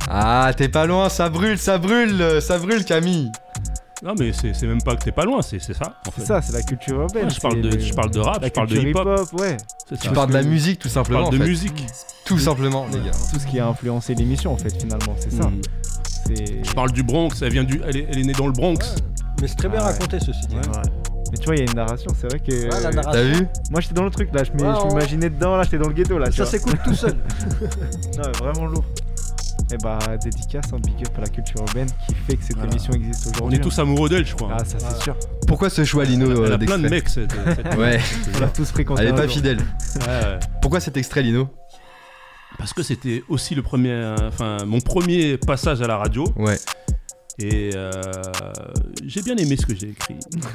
[0.08, 3.30] Ah, t'es pas loin, ça brûle, ça brûle, euh, ça brûle, Camille
[4.02, 5.98] Non mais c'est c'est même pas que t'es pas loin, c'est c'est ça.
[6.06, 6.20] En fait.
[6.20, 7.24] C'est ça, c'est la culture urbaine.
[7.24, 9.06] Ouais, je parle de le- je parle de rap, la je parle de culture hip
[9.08, 9.32] hop.
[9.40, 9.56] ouais.
[9.98, 11.48] Tu parles de la que- musique, tout Je simplement, parle en de fait.
[11.48, 11.86] musique.
[12.26, 13.16] Tout simplement, les gars.
[13.32, 15.50] Tout ce qui a influencé l'émission, en fait, finalement, c'est ça.
[16.26, 16.64] C'est.
[16.64, 18.78] Je parle du Bronx, elle vient du, elle est, elle est née dans le Bronx.
[19.40, 19.92] Mais c'est très bien Ah ouais.
[19.92, 20.56] raconté ceci dit.
[20.56, 20.62] Ouais.
[21.32, 22.52] Mais tu vois, il y a une narration, c'est vrai que.
[22.52, 23.22] Ouais, la T'as narration.
[23.32, 25.94] vu Moi, j'étais dans le truc là, je on- m'imaginais dedans, là, j'étais dans le
[25.94, 26.28] ghetto là.
[26.28, 27.14] tu Ça s'écoute tout seul.
[28.16, 28.84] Non, mais vraiment lourd.
[29.72, 32.70] Et bah, dédicace, un big up à la culture urbaine qui fait que cette Voilà.
[32.70, 33.58] émission existe On aujourd'hui.
[33.58, 34.50] est tous amoureux d'elle, je crois.
[34.52, 35.16] Ah, ça, c'est sûr.
[35.48, 37.08] Pourquoi ce choix, Lino Elle euh, a plein de mecs.
[37.08, 37.98] cette- cette- Ouais,
[38.36, 39.02] On l'a tous fréquenté.
[39.02, 39.32] elle est pas jour.
[39.32, 39.58] fidèle.
[39.58, 40.38] Ouais, ouais.
[40.60, 41.48] Pourquoi cet extrait, Lino
[42.64, 46.24] Parce que c'était aussi le premier, enfin mon premier passage à la radio.
[46.34, 46.56] Ouais.
[47.38, 47.90] Et euh,
[49.04, 50.14] j'ai bien aimé ce que j'ai écrit.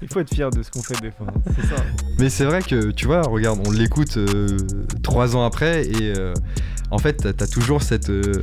[0.00, 1.26] Il faut être fier de ce qu'on fait des fois.
[1.28, 1.52] hein.
[1.54, 1.82] C'est ça.
[2.18, 4.56] Mais c'est vrai que, tu vois, regarde, on l'écoute euh,
[5.02, 6.32] trois ans après et euh,
[6.94, 8.40] en fait, t'as- toujours cette, euh,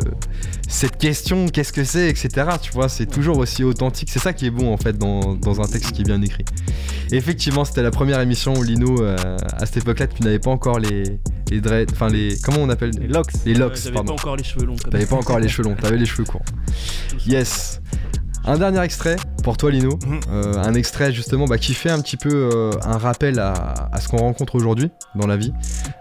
[0.67, 2.29] cette question, qu'est-ce que c'est, etc.
[2.61, 4.09] Tu vois, c'est toujours aussi authentique.
[4.11, 6.45] C'est ça qui est bon, en fait, dans, dans un texte qui est bien écrit.
[7.11, 9.15] Et effectivement, c'était la première émission où Lino, euh,
[9.53, 11.03] à cette époque-là, tu n'avais pas encore les,
[11.49, 13.31] les dreads, enfin les, comment on appelle Les locks.
[13.45, 14.75] Les locks, J'avais pas encore les cheveux longs.
[14.75, 16.45] T'avais pas encore les cheveux longs, t'avais les cheveux courts.
[17.25, 17.81] Yes.
[18.43, 20.19] Un dernier extrait pour toi Lino, Mhm.
[20.31, 23.99] euh, un extrait justement bah, qui fait un petit peu euh, un rappel à, à
[23.99, 25.53] ce qu'on rencontre aujourd'hui dans la vie.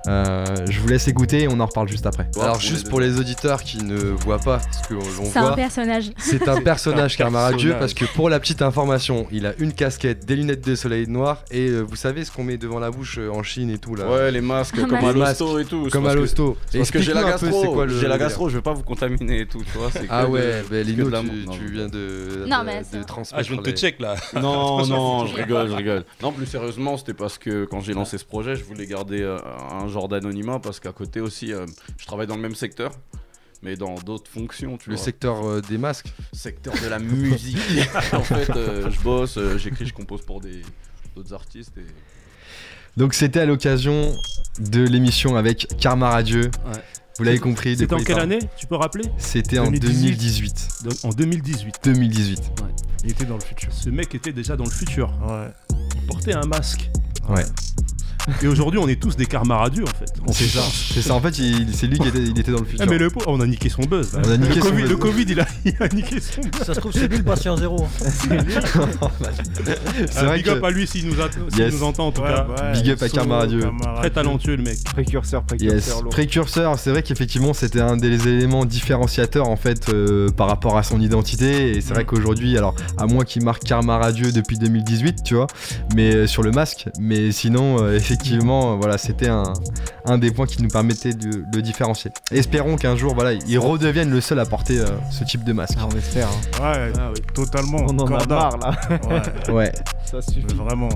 [0.07, 2.29] Euh, je vous laisse écouter et on en reparle juste après.
[2.40, 5.00] Alors juste pour les auditeurs qui ne voient pas ce que l'on
[5.31, 6.11] C'est un voit, personnage.
[6.18, 7.79] c'est un personnage Karma Dieu personnage.
[7.81, 11.44] parce que pour la petite information, il a une casquette, des lunettes de soleil noires
[11.50, 14.11] et euh, vous savez ce qu'on met devant la bouche en Chine et tout là.
[14.11, 15.88] Ouais, les masques comme à l'hosto et tout.
[15.90, 16.57] Comme à que- l'hosto.
[16.72, 19.40] Parce que j'ai la gastro, quoi le- j'ai la gastro, je veux pas vous contaminer
[19.40, 19.90] et tout, tu vois.
[20.09, 21.11] Ah ouais, que Lino,
[21.53, 22.83] tu, viens de, Non, mais
[23.33, 24.16] Ah, je viens de te les- check là.
[24.35, 26.05] Non, non, je rigole, je rigole.
[26.23, 29.38] Non, plus sérieusement, c'était parce que quand j'ai lancé ce projet, je voulais garder euh,
[29.71, 31.66] un genre d'anonymat parce qu'à côté aussi, euh,
[31.99, 32.93] je travaille dans le même secteur,
[33.62, 35.05] mais dans d'autres fonctions, tu Le vois.
[35.05, 36.12] secteur euh, des masques.
[36.33, 37.57] secteur de la musique.
[38.12, 40.62] en fait, euh, je bosse, euh, j'écris, je compose pour des
[41.16, 41.87] d'autres artistes et
[42.97, 44.12] Donc c'était à l'occasion
[44.61, 46.51] de l'émission avec Karma Radieux.
[46.66, 46.81] Ouais.
[47.20, 47.74] Vous l'avez compris.
[47.74, 48.33] de C'était en quelle parle.
[48.33, 49.04] année Tu peux rappeler?
[49.18, 49.83] C'était en 2018.
[50.11, 50.68] 2018.
[50.85, 51.74] De- En 2018.
[51.85, 52.52] 2018.
[53.04, 53.68] Il était dans le futur.
[53.72, 55.12] Ce mec était déjà dans le futur.
[55.28, 55.48] Ouais.
[55.96, 56.90] Il portait un masque.
[57.28, 57.44] Ouais.
[58.42, 60.12] Et aujourd'hui, on est tous des karma radieux en fait.
[60.26, 60.61] On C'est ça.
[60.94, 61.14] C'est ça.
[61.14, 62.87] En fait, il- c'est lui qui était, il était dans le Ah, futur.
[62.88, 64.12] mais le pauvre, on a niqué son buzz.
[64.14, 64.20] là.
[64.26, 64.90] On a niqué le, son COVID, buzz.
[64.90, 66.62] le Covid, il a, il a niqué son buzz.
[66.66, 67.87] Ça se trouve, c'est lui le patient zéro.
[68.00, 71.74] C'est Ah, vrai big que up à lui s'il nous, a- s'il Yes.
[71.74, 72.46] nous entend en tout Ouais, cas.
[72.48, 73.61] ouais, Big up à Karma Radio.
[73.61, 74.11] Très Radio.
[74.11, 74.83] talentueux le mec.
[74.85, 76.11] Précurseur, Yes, précurseur lourd.
[76.11, 80.83] précurseur, c'est vrai qu'effectivement c'était un des éléments différenciateurs en fait euh, par rapport à
[80.83, 85.18] son identité et c'est vrai qu'aujourd'hui alors à moins qu'il marque Karma Radieux depuis 2018
[85.24, 85.46] tu vois
[85.94, 89.52] mais euh, sur le masque mais sinon euh, effectivement euh, voilà c'était un,
[90.06, 92.11] un des points qui nous permettait de le différencier.
[92.30, 95.78] Espérons qu'un jour voilà il redevienne le seul à porter euh, ce type de masque.
[95.80, 96.28] Ah, on espère.
[96.28, 96.62] hein.
[96.62, 97.22] Ouais, Ah oui.
[97.35, 97.78] totalement.
[97.88, 98.72] On en a marre là.
[99.48, 99.72] Ouais, Ouais.
[100.04, 100.44] Ça suffit.
[100.48, 100.88] mais vraiment.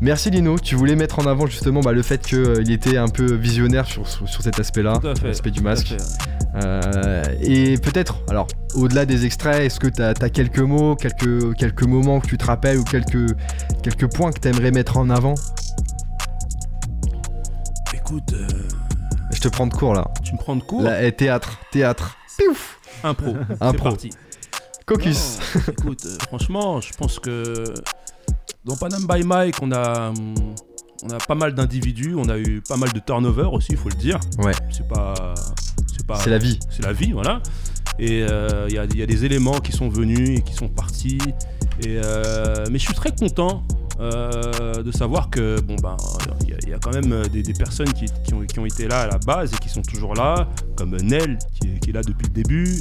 [0.00, 3.34] Merci Lino, tu voulais mettre en avant justement bah, le fait qu'il était un peu
[3.34, 5.26] visionnaire sur, sur, sur cet aspect-là, Tout à fait.
[5.28, 5.88] l'aspect du Tout à masque.
[5.88, 6.02] fait.
[6.64, 11.82] Euh, et peut-être, alors, au-delà des extraits, est-ce que tu as, quelques mots, quelques, quelques
[11.82, 13.36] moments que tu te rappelles ou quelques,
[13.82, 15.34] quelques points que tu aimerais mettre en avant?
[18.10, 18.46] Écoute, euh,
[19.32, 20.04] Je te prends de court là.
[20.24, 20.82] tu me prends de court.
[20.82, 22.16] Là, eh, théâtre, théâtre.
[22.38, 23.34] Piouf Impro.
[23.60, 23.84] Impro.
[23.90, 24.10] parti.
[24.84, 25.38] Caucus.
[25.54, 27.64] Non, écoute, euh, franchement, je pense que
[28.64, 30.34] dans Panam by Mike, on a, hum,
[31.04, 33.88] on a pas mal d'individus, on a eu pas mal de turnover aussi, il faut
[33.90, 34.18] le dire.
[34.38, 34.52] Ouais.
[34.72, 35.14] C'est pas,
[35.96, 36.58] c'est pas, C'est la vie.
[36.70, 37.40] c'est la vie, voilà.
[38.00, 40.54] Et euh, il y, a- il y a des éléments qui sont venus et qui
[40.54, 41.18] sont partis.
[41.84, 43.62] Et euh, mais je suis très content
[44.00, 45.96] euh, de savoir que bon ben
[46.44, 48.40] il y a- il y, a quand même euh, des, des personnes qui, qui ont,
[48.44, 51.68] qui ont été là à la base et qui sont toujours là, comme Nel qui
[51.68, 52.80] est, qui est là depuis le début.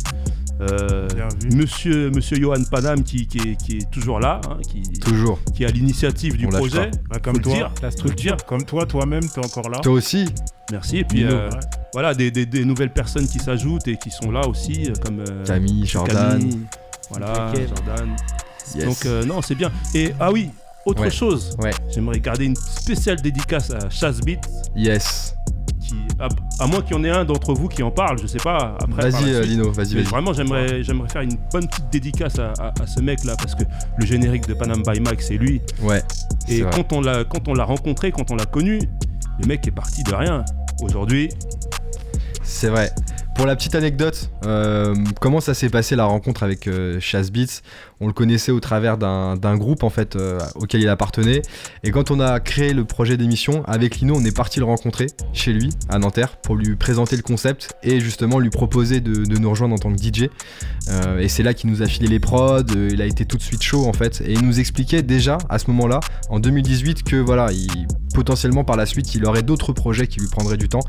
[0.62, 1.08] Euh.
[1.56, 5.40] Monsieur, Monsieur Johan Panam qui, qui est, qui est toujours là, hein, qui, Toujours.
[5.56, 6.92] qui est à l'initiative du On projet.
[7.10, 8.36] Bah, comme toi, dire, La structure.
[8.46, 9.80] comme toi, toi-même, t'es encore là.
[9.80, 10.26] Toi aussi
[10.72, 10.98] Merci.
[10.98, 11.60] Et puis euh, ouais.
[11.94, 15.46] voilà des, des- des nouvelles personnes qui s'ajoutent et qui sont là aussi, comme euh,
[15.46, 16.40] Camille, Jordan.
[16.40, 16.60] Camille,
[17.10, 17.54] voilà.
[17.56, 18.16] Jordan.
[18.76, 18.86] Yes.
[18.86, 19.72] Donc euh, non, c'est bien.
[19.96, 20.50] Et ah oui,
[20.90, 21.10] autre Ouais.
[21.12, 21.56] chose.
[21.62, 21.72] Ouais.
[21.94, 24.40] J'aimerais garder une spéciale dédicace à Chasbeat,
[24.76, 25.36] Yes.
[25.80, 26.28] qui à,
[26.60, 28.78] à moins qu'il y en ait un d'entre vous qui en parle, je sais pas.
[28.82, 29.42] Après, Vas-y, euh.
[29.44, 30.04] Lino, vas-y, vas-y.
[30.04, 33.64] vraiment, j'aimerais, j'aimerais faire une bonne petite dédicace à, à- à ce mec-là parce que
[33.98, 35.62] le générique de Panam by Mike, c'est lui.
[35.82, 36.04] Ouais.
[36.48, 36.72] Et vrai.
[36.76, 38.80] quand on l'a, quand on l'a rencontré, quand on l'a connu,
[39.42, 40.44] le mec est parti de rien.
[40.82, 41.30] Aujourd'hui,
[42.44, 42.92] C'est vrai.
[43.36, 47.62] Pour la petite anecdote, euh, comment ça s'est passé la rencontre avec euh, Chaz Beats?
[48.02, 51.42] On le connaissait au travers d'un groupe en fait euh, auquel il appartenait.
[51.84, 55.08] Et quand on a créé le projet d'émission avec Lino, on est parti le rencontrer
[55.34, 59.38] chez lui à Nanterre pour lui présenter le concept et justement lui proposer de, de
[59.38, 60.30] nous rejoindre en tant que DJ.
[60.90, 62.62] Euh, et c'est là qu'il nous a filé les prods.
[62.76, 65.38] euh, il a été tout de suite chaud en fait et il nous expliquait déjà
[65.50, 69.74] à ce moment-là, en 2018, que voilà, il, potentiellement par la suite, il aurait d'autres
[69.74, 70.84] projets qui lui prendraient du temps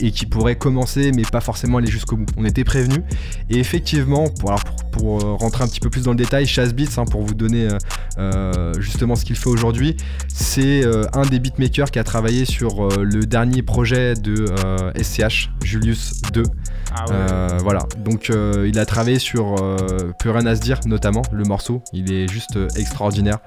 [0.00, 2.26] et qui pourraient commencer mais pas forcément aller jusqu'au bout.
[2.36, 3.02] On était prévenus
[3.50, 7.22] et effectivement, pour, rentrer un petit peu plus dans le détail, Chaz Beats, hein, pour
[7.22, 7.78] vous donner euh,
[8.18, 9.96] euh, justement ce qu'il fait aujourd'hui,
[10.28, 14.46] c'est euh, un des beatmakers qui a travaillé sur euh, le dernier projet de
[15.00, 16.42] SCH, Julius 2.
[16.96, 19.56] Ah voilà, donc il a travaillé sur
[20.20, 21.82] Plus rien à se dire, notamment le morceau.
[21.92, 23.38] Il est juste extraordinaire.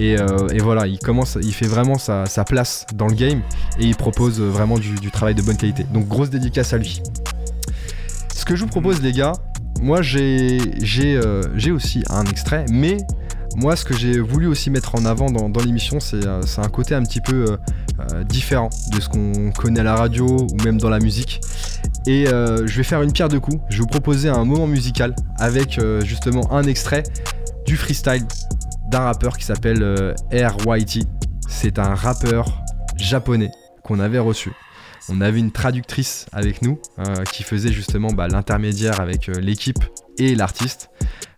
[0.00, 3.42] Et, euh, et voilà, il commence, il fait vraiment sa, sa place dans le game
[3.78, 5.84] et il propose vraiment du, du travail de bonne qualité.
[5.92, 7.02] Donc grosse dédicace à lui.
[8.34, 9.32] Ce que je vous propose, les gars,
[9.80, 12.98] moi euh, j'ai aussi un extrait, mais
[13.56, 16.68] moi ce que j'ai voulu aussi mettre en avant dans, l'émission, c'est euh, c'est un
[16.68, 17.58] côté un petit peu
[18.00, 21.40] euh, différent de ce qu'on connaît à la radio ou même dans la musique.
[22.06, 23.58] Et je vais faire une pierre de coups.
[23.68, 27.02] Je vais vous proposer un moment musical avec justement un extrait
[27.66, 28.24] du freestyle
[28.90, 31.04] d'un rappeur qui s'appelle RYT.
[31.48, 32.62] C'est un rappeur
[32.96, 33.50] japonais
[33.82, 34.52] qu'on avait reçu.
[35.08, 39.78] On avait une traductrice avec nous euh, qui faisait justement bah, l'intermédiaire avec euh, l'équipe
[40.18, 40.90] et l'artiste.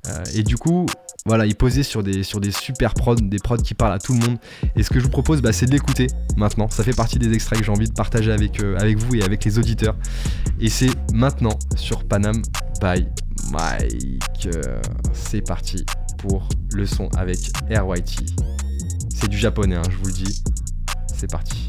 [0.06, 0.86] Euh, et du coup,
[1.26, 4.38] voilà, il posait sur des, super prods, des prods qui parlent à tout le monde.
[4.74, 6.70] Et ce que je vous propose, bah, c'est de l'écouter maintenant.
[6.70, 9.58] Ça fait partie des extraits que j'ai envie de partager avec, vous et avec les
[9.58, 9.96] auditeurs.
[10.60, 12.40] Et c'est maintenant sur Panam
[12.80, 13.06] by
[13.50, 14.48] Mike.
[15.12, 15.84] C'est parti
[16.16, 18.16] pour le son avec RYT.
[19.14, 20.42] C'est du japonais, hein, je vous le dis.
[21.14, 21.68] C'est parti.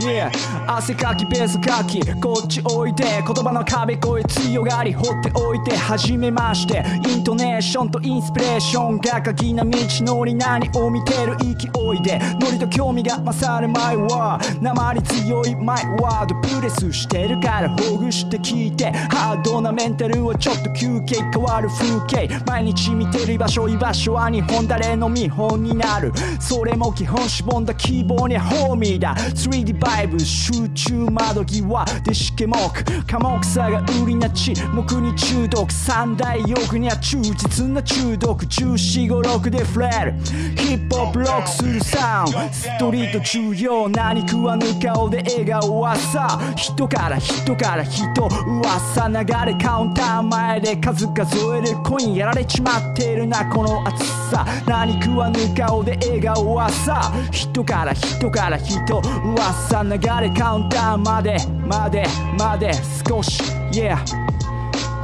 [0.00, 0.30] Yeah.
[0.66, 26.12] 汗かきベースかきこっちおいで言葉の壁越え強がり放っておいて初めましてイントネーションとインスピレーションが鍵な道のり何を見てる勢いでノリと興味が勝るマイワー鉛強いマイワードプレスしてるからほぐして聞いてハードなメンタルはちょっと休憩変わる風景毎日見てる居場所居場所は日本誰の見本になる。
[26.40, 29.14] それも基本しぼんだ希望にホーミーだ。
[29.14, 32.84] 3D バイブ集中窓際でしけもく。
[33.06, 35.70] 寡黙さが売りなち黙に中毒。
[35.70, 38.44] 三大欲には忠実な中毒。
[38.46, 40.12] 1456でフレール。
[40.56, 42.38] ヒップホップロックするサウンド。
[42.52, 46.40] ストリート重要何食わぬ顔で笑顔はさ。
[46.56, 49.14] 人から人から人噂流
[49.52, 54.46] れカウンター前で数数えるコインやられちまってるなこの暑さ。
[54.66, 57.12] 何食わぬ顔で笑顔はさ。
[57.30, 59.02] 人から人から人
[59.36, 59.73] 噂。
[59.82, 62.04] 流れカウンターまでまで
[62.38, 62.72] まで
[63.06, 63.96] 少し Yeah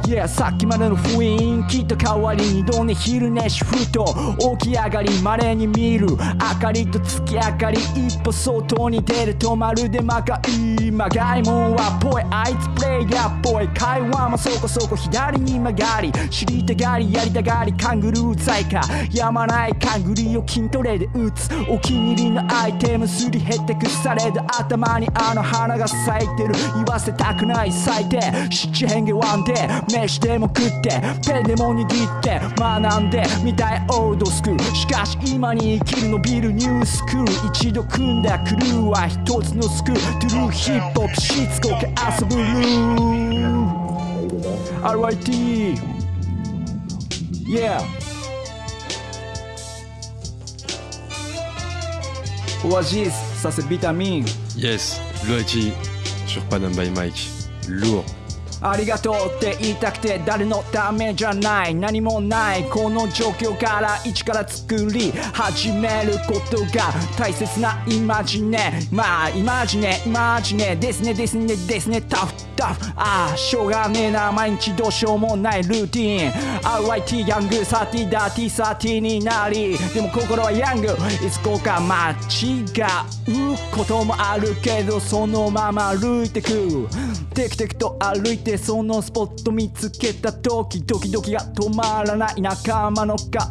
[0.07, 4.05] Yeah さっきまでの雰囲気と変わり二度寝昼寝シフト
[4.57, 6.17] 起き上がり稀に見る明
[6.59, 18.81] かりと月明かり一歩外に出るとまるで魔界まがいもんはぽいあいつプレイヤーっぽい会話もそこそこ左に曲がり知りたがりやりたがりカングルー在か。
[19.11, 21.49] やまないカングリを筋トレで打つ。
[21.69, 26.53] お気に入りのアイテムすり減って腐れで頭にあの花が咲いてる。
[26.75, 29.53] 言わせたくない最低七変化ワンで
[29.91, 34.63] 飯でも食ってペンでも握って学んでみたいオールドスクール。
[34.75, 37.31] しかし今に生きるのビルニュースクール。
[37.49, 40.01] 一度組んだクルーは一つのスクール。
[40.01, 43.81] トゥルーヒップホップしつこく遊ぶルー。
[44.81, 45.77] RIT
[47.47, 47.81] Yeah
[52.63, 54.23] オアシスさせビタミン。
[54.55, 55.73] Yes, Loichi
[56.27, 57.15] sur Panam by Mike.
[57.67, 58.20] Lourd.
[58.63, 61.73] ありがとうって言いたくて誰のためじゃない。
[61.73, 62.63] 何もない。
[62.69, 68.79] この状況から一から作り始めることが大切なイマジネ。
[68.91, 70.75] まあイマジネイマジネ。
[70.75, 72.01] ですねですねですね。
[72.03, 72.91] タフタフ。
[72.95, 74.31] ああしょうがねえな。
[74.31, 75.63] 毎日どうしようもない。
[75.63, 76.31] ルーティン。
[76.61, 77.65] RIT ヤング。
[77.65, 79.75] サティダーティサティになり。
[79.93, 80.87] でも心はヤング。
[80.87, 86.87] いつこか間違うこともあるけどそのまま歩いてく。
[87.33, 93.49] テクテクと歩いてそのスポット見つけた時ドキドキが止まらない仲間の顔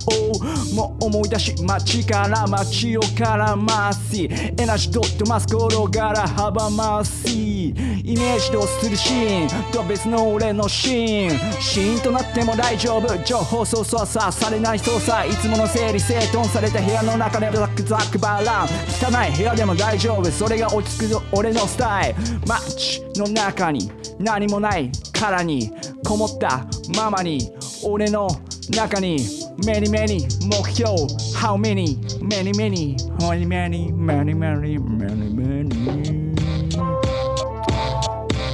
[0.74, 7.28] も思い出し街から街を絡ましエナジードットマス転がら阻ます。
[7.28, 7.72] イ
[8.16, 11.62] メージとするシーンと別の俺のシーン。
[11.62, 13.16] シーンとなっても大丈夫。
[13.24, 18.66] 情報操作さされない操作いつもの整理整頓された部屋の中でザックザックバラン。
[18.66, 20.30] 汚い部屋でも大丈夫。
[20.30, 22.20] それが落ち着く俺のスタイル。
[22.46, 24.89] マッチの中に何もない。
[25.20, 25.70] 殻に
[26.02, 27.52] こもったままに
[27.84, 28.26] 俺の
[28.70, 29.18] 中に
[29.58, 30.96] many many 目標
[31.36, 36.30] how many many many many many many many many many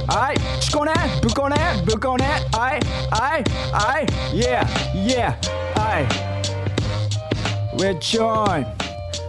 [0.09, 2.79] はい、チコね、ブコね、ブコね、はい、
[3.11, 5.35] はい、はい、yeah, yeah,
[5.77, 6.05] はい。
[7.77, 8.65] We're join.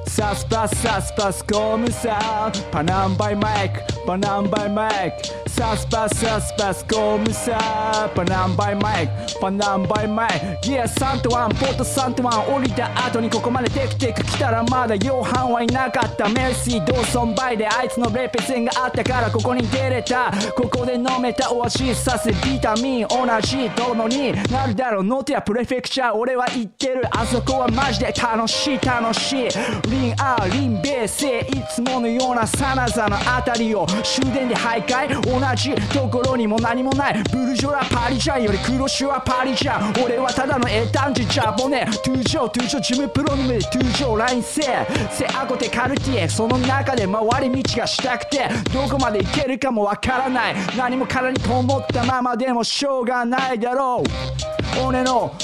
[0.08, 5.12] サスパスサスパスコムサパナンバイマイクパナンバイマイ
[5.44, 10.30] クサスパスサスパスコムサパナンバイマイクパナンバイマイ
[10.62, 29.48] ク Yeah サントワンポットサントワン降りた後にここまでテクテク来たらまだヨハンはいなかったメルシードーソンバイであいつのレペゼンがあったからここに出れたここで飲めたオアシスさせビタミン同じどのになるだろうノートやプレフェクチャー俺は言ってるあそこはマジで楽しい楽しい
[29.90, 31.44] リンアーリンベーセい
[31.74, 35.20] つものようなサナザのあたりを終電で徘徊。
[35.20, 37.22] 同じところにも何もない。
[37.30, 40.04] ブルジョラパリジャンより黒潮はパリジャン。
[40.04, 41.86] 俺はただのエタンジジャボネ。
[42.04, 44.62] トゥージョートゥージョージムプロノムでトゥージョーラインセ
[45.10, 46.28] セアゴテカルティエ。
[46.28, 48.48] その中で回り道がしたくて。
[48.72, 50.54] どこまで行けるかもわからない。
[50.76, 54.86] 何も殻にこもったままでもしょうがないだろう。
[54.86, 55.34] 俺の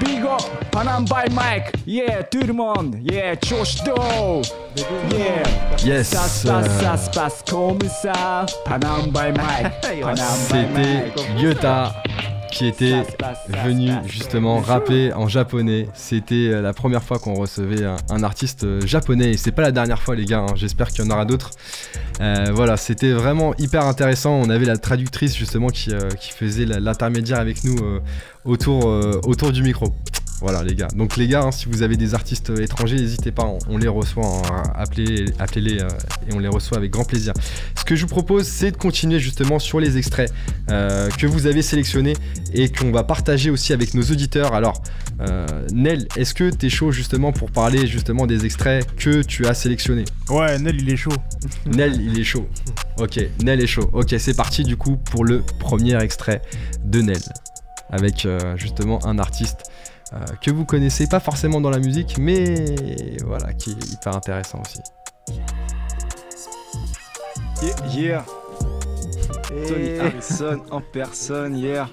[0.00, 1.72] Big up, Panam by Mike.
[1.86, 2.96] Yeah, tout le monde.
[3.02, 3.94] Yeah, Josh Do.
[5.10, 5.42] Yeah.
[5.84, 8.44] Yes, Ça se passe, euh, ça se passe comme ça.
[8.64, 9.72] Panam by Mike.
[10.02, 11.40] Panam by C'était Mike.
[11.40, 11.92] Yota
[12.56, 13.02] qui était
[13.66, 15.88] venu justement rapper en japonais.
[15.92, 19.60] C'était euh, la première fois qu'on recevait un, un artiste euh, japonais et c'est pas
[19.60, 20.54] la dernière fois les gars, hein.
[20.54, 21.50] j'espère qu'il y en aura d'autres.
[22.20, 24.32] Euh, voilà, c'était vraiment hyper intéressant.
[24.32, 28.00] On avait la traductrice justement qui, euh, qui faisait l'intermédiaire avec nous euh,
[28.46, 28.86] autour,
[29.26, 29.92] autour du micro.
[30.40, 30.88] Voilà les gars.
[30.94, 33.78] Donc les gars, hein, si vous avez des artistes euh, étrangers, n'hésitez pas, on, on
[33.78, 34.62] les reçoit, hein.
[34.74, 35.88] appelez, appelez-les euh,
[36.28, 37.32] et on les reçoit avec grand plaisir.
[37.78, 40.30] Ce que je vous propose, c'est de continuer justement sur les extraits
[40.70, 42.12] euh, que vous avez sélectionnés
[42.52, 44.52] et qu'on va partager aussi avec nos auditeurs.
[44.52, 44.82] Alors,
[45.20, 49.54] euh, Nel, est-ce que t'es chaud justement pour parler justement des extraits que tu as
[49.54, 50.04] sélectionnés?
[50.28, 51.16] Ouais, Nel, il est chaud.
[51.66, 52.46] Nel, il est chaud.
[52.98, 53.88] Ok, Nel est chaud.
[53.94, 56.42] Ok, c'est parti du coup pour le premier extrait
[56.84, 57.22] de Nel.
[57.88, 59.70] Avec justement un artiste
[60.12, 62.76] euh, que vous connaissez pas forcément dans la musique, mais
[63.24, 64.80] voilà, qui est hyper intéressant aussi.
[67.62, 68.24] Yeah, yeah.
[69.48, 71.88] Tony Harrison en personne, yeah.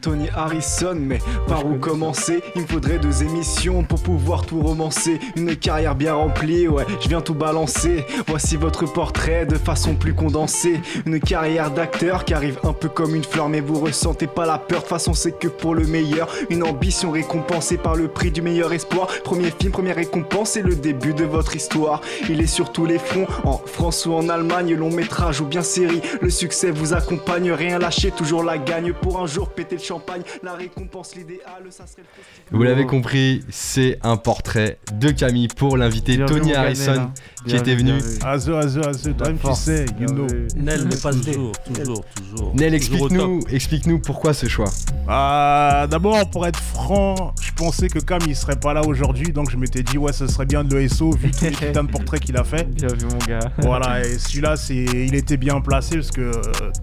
[0.00, 2.42] Tony Harrison, mais par où commencer?
[2.54, 5.18] Il me faudrait deux émissions pour pouvoir tout romancer.
[5.36, 8.04] Une carrière bien remplie, ouais, je viens tout balancer.
[8.26, 10.80] Voici votre portrait de façon plus condensée.
[11.06, 14.58] Une carrière d'acteur qui arrive un peu comme une fleur, mais vous ressentez pas la
[14.58, 14.78] peur.
[14.78, 16.28] De toute façon, c'est que pour le meilleur.
[16.48, 19.08] Une ambition récompensée par le prix du meilleur espoir.
[19.24, 22.00] Premier film, première récompense, c'est le début de votre histoire.
[22.28, 25.62] Il est sur tous les fronts, en France ou en Allemagne, long métrage ou bien
[25.62, 26.00] série.
[26.20, 28.92] Le succès vous accompagne, rien lâcher, toujours la gagne.
[28.92, 32.46] Pour un jour péter le champagne, la récompense, l'idéal, ça serait le festival.
[32.50, 37.14] Vous l'avez compris, c'est un portrait de Camille pour l'invité Tony Harrison hein.
[37.46, 37.92] Qui était venu.
[38.24, 40.26] Azo, azo, azo, toi-même tu sais, you know.
[40.56, 42.54] Nel, mais pas Toujours, toujours, toujours.
[42.54, 44.70] Nel, explique-nous explique pourquoi ce choix.
[45.08, 49.50] Ah, D'abord, pour être franc, je pensais que Cam il serait pas là aujourd'hui, donc
[49.50, 51.90] je m'étais dit, ouais, ce serait bien de le SO vu tous les putains de
[51.90, 52.68] portraits qu'il a fait.
[52.70, 53.50] Bien vu, mon gars.
[53.58, 56.32] Voilà, et celui-là, c'est, il était bien placé parce que euh,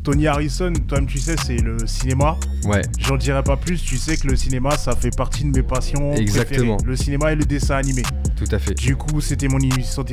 [0.03, 2.37] Tony Harrison, toi-même tu sais, c'est le cinéma.
[2.65, 2.81] Ouais.
[2.99, 6.13] J'en dirais pas plus, tu sais que le cinéma, ça fait partie de mes passions.
[6.13, 6.75] Exactement.
[6.75, 6.91] préférées.
[6.91, 8.03] Le cinéma et le dessin animé.
[8.35, 8.73] Tout à fait.
[8.73, 9.59] Du coup, c'était mon,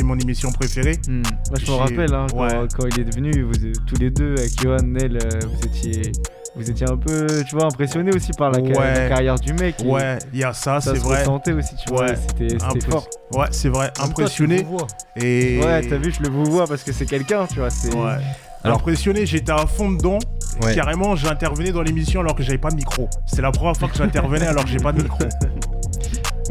[0.05, 0.99] mon émission préférée.
[1.09, 1.23] Hmm.
[1.51, 2.69] Moi, je me rappelle, hein, quand, ouais.
[2.77, 3.53] quand il est venu, vous,
[3.87, 6.13] tous les deux, avec Johan, Nel, euh, vous étiez,
[6.57, 8.95] vous étiez un peu, tu vois, impressionné aussi par la, ca- Ouais.
[8.95, 9.77] la carrière du mec.
[9.85, 11.25] Ouais, il y a ça, ça c'est vrai.
[11.27, 12.15] aussi, tu vois, Ouais.
[12.17, 12.59] c'était
[12.91, 13.09] fort.
[13.33, 14.67] Ouais, c'est vrai, impressionné.
[15.17, 17.71] Et Ouais, t'as vu, je le vous vois parce que c'est quelqu'un, tu vois.
[17.71, 18.19] c'est Ouais.
[18.65, 20.19] impressionné, j'étais à fond dedans.
[20.63, 20.75] Ouais.
[20.75, 23.09] Carrément, j'intervenais dans l'émission alors que j'avais pas de micro.
[23.27, 25.19] C'est la première fois que j'intervenais alors que j'ai pas de micro.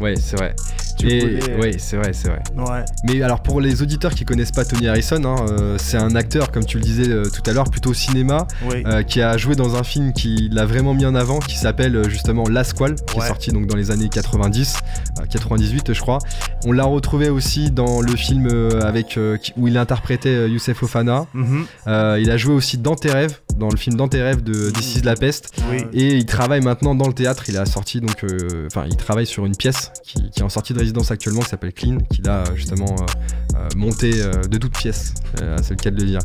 [0.00, 0.54] Ouais, c'est vrai.
[0.98, 2.42] Tu Et voulais- ouais, c'est vrai, c'est vrai.
[2.56, 2.84] Ouais.
[3.04, 6.50] Mais alors pour les auditeurs qui connaissent pas Tony Harrison, hein, euh, c'est un acteur,
[6.52, 8.82] comme tu le disais euh, tout à l'heure, plutôt cinéma, Oui.
[8.86, 11.96] euh, qui a joué dans un film qui l'a vraiment mis en avant, qui s'appelle
[11.96, 13.24] euh, justement La Squale, qui Ouais.
[13.24, 14.76] est sorti donc dans les années 90,
[15.20, 16.18] euh, 98 je crois.
[16.66, 20.82] On l'a retrouvé aussi dans le film euh, avec euh, où il interprétait euh, Youssef
[20.82, 21.26] Ofana.
[21.34, 21.64] Mhm.
[21.88, 24.70] Euh, il a joué aussi dans Tes rêves, dans le film Dans tes rêves de
[24.70, 25.50] This is la peste.
[25.70, 25.78] Oui.
[25.92, 27.44] Et il travaille maintenant dans le théâtre.
[27.48, 30.48] Il a sorti donc, euh, enfin, il travaille sur une pièce qui, qui est en
[30.48, 34.42] sortie de résidence actuellement, qui s'appelle Clean, qu'il a euh, justement euh, euh, monté euh,
[34.42, 35.14] de toutes pièces.
[35.42, 36.20] Euh, c'est le cas de le dire.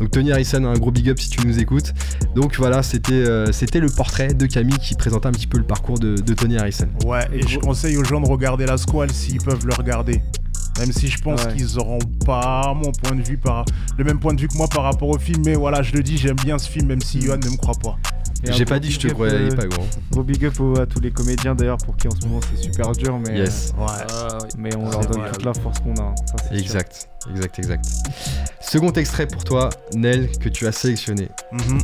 [0.00, 1.92] Donc Tony Harrison, un gros big up si tu nous écoutes.
[2.34, 5.64] Donc voilà, c'était euh, c'était le portrait de Camille qui présentait un petit peu le
[5.64, 6.88] parcours de, de Tony Harrison.
[7.04, 10.22] Ouais, et je conseille aux gens de regarder la squale s'ils peuvent le regarder.
[10.78, 11.54] Même si je pense Ouais.
[11.56, 13.64] qu'ils auront pas mon point de vue par
[13.96, 16.02] le même point de vue que moi par rapport au film, mais voilà, je le
[16.02, 17.96] dis, j'aime bien ce film même si Yohan ne me croit pas.
[18.52, 19.84] J'ai pas dit que je te croyais euh, pas gros.
[20.10, 22.92] Gros big up à tous les comédiens d'ailleurs pour qui en ce moment c'est super
[22.92, 23.72] dur, mais, Yes.
[23.78, 24.38] euh, Ouais.
[24.58, 25.32] mais on C'est leur donne vrai.
[25.32, 26.02] toute la force qu'on a.
[26.02, 26.58] hein, ça, c'est sûr.
[26.58, 27.84] Exact, exact, exact.
[28.60, 31.28] Second extrait pour toi, Nel, que tu as sélectionné.
[31.52, 31.78] Mhm.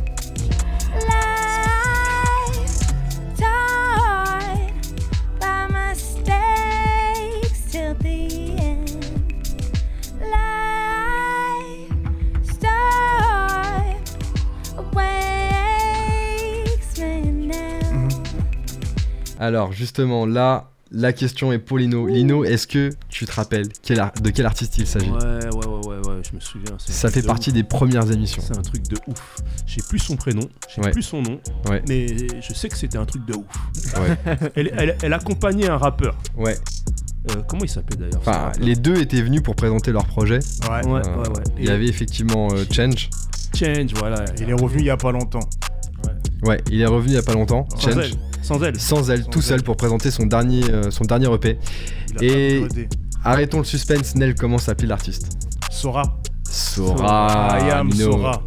[19.41, 22.05] Alors justement là, la question est pour Lino.
[22.05, 25.09] Lino, est-ce que tu te rappelles quel de quel artiste il s'agit?
[25.09, 26.75] Ouais, ouais, ouais, ouais, ouais, je me souviens.
[26.77, 27.55] Ça fait de partie ouf.
[27.55, 28.43] des premières émissions.
[28.45, 29.37] C'est un truc de ouf.
[29.65, 30.91] J'ai plus son prénom, j'ai Ouais.
[30.91, 31.81] plus son nom, Ouais.
[31.87, 32.05] mais
[32.39, 33.97] je sais que c'était un truc de ouf.
[33.97, 34.17] Ouais.
[34.55, 36.15] elle, elle- elle accompagnait un rappeur.
[36.37, 36.57] Ouais.
[37.31, 40.37] Euh, comment il s'appelait d'ailleurs Enfin, les deux étaient venus pour présenter leur projet.
[40.69, 40.85] Ouais.
[40.85, 41.43] Ouais, ouais, ouais.
[41.57, 43.09] Il y avait effectivement euh, Change.
[43.55, 44.23] Change, voilà.
[44.39, 45.47] Il est revenu il y a pas longtemps.
[46.43, 47.67] Ouais, il est revenu il y a pas longtemps.
[48.41, 48.79] Sans elle.
[48.79, 49.03] Sans elle.
[49.05, 51.57] Sans elle, tout seul pour présenter son dernier, euh, son dernier EP.
[52.11, 52.89] Il a Et regretté.
[53.23, 54.15] arrêtons le suspense.
[54.15, 55.37] Nel, comment s'appelle l'artiste?
[55.69, 56.03] Sora.
[56.49, 57.57] Sora.
[57.61, 57.91] I am.
[57.91, 58.41] Sora.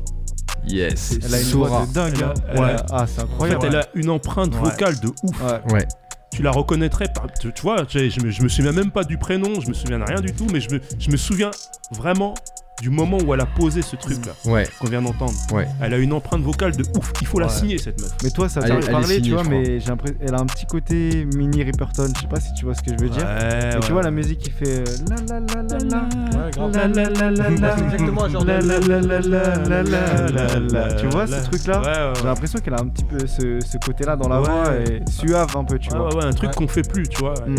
[0.66, 1.18] Yes.
[1.24, 1.68] Elle a une Sora.
[1.68, 2.14] voix de dingue.
[2.16, 2.34] Elle a- hein.
[2.54, 2.76] a- Ouais.
[2.90, 3.66] Ah, c'est En fait, incroyable.
[3.66, 4.60] elle a une empreinte Ouais.
[4.70, 5.42] vocale de ouf.
[5.42, 5.72] Ouais.
[5.72, 5.88] Ouais.
[6.32, 7.26] tu la reconnaîtrais par.
[7.40, 9.72] Tu, tu vois, sais, je me, je me souviens même pas du prénom, je me
[9.72, 11.52] souviens de rien du tout, mais je me, je me souviens
[11.92, 12.34] vraiment
[12.82, 14.32] du moment où elle a posé ce truc-là.
[14.50, 14.66] Ouais.
[14.80, 15.32] Qu'on vient d'entendre.
[15.52, 15.66] Ouais.
[15.80, 17.12] Elle a une empreinte vocale de ouf.
[17.20, 17.52] Il faut la Ouais.
[17.52, 18.10] signer, cette meuf.
[18.22, 20.66] Mais toi, ça t'a parlé, signée, tu vois, mais j'ai l'impression elle a un petit
[20.66, 22.08] côté mini Ripperton.
[22.14, 23.24] Je sais pas si tu vois ce que je veux dire.
[23.24, 23.80] Ouais, Et ouais.
[23.80, 26.72] tu vois la musique qui fait euh, la la la la la Ouais, grave.
[26.74, 29.82] la la la la la C'est exactement un genre de- la la la la la
[29.82, 29.82] la
[30.28, 30.58] la
[30.88, 30.94] la.
[30.94, 34.04] Tu vois la- ce truc là J'ai l'impression qu'elle a un petit peu ce, côté
[34.04, 36.08] là dans la voix et suave un peu, tu vois.
[36.08, 37.34] ouais, ouais, un truc qu'on fait plus, tu vois.
[37.46, 37.54] Mm.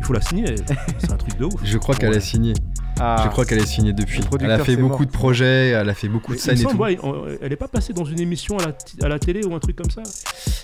[0.00, 0.54] Il faut la signer.
[0.98, 1.54] C'est un truc de ouf.
[1.64, 2.54] Je crois qu'elle a signé.
[3.00, 3.22] Ah.
[3.24, 4.20] Je crois qu'elle a signé depuis.
[4.20, 5.06] Le Elle a fait beaucoup mort.
[5.06, 6.76] de projets, elle a fait beaucoup de scènes et tout.
[6.76, 6.98] ouais,
[7.40, 9.58] elle est pas passée dans une émission à la, t- à la télé ou un
[9.60, 10.02] truc comme ça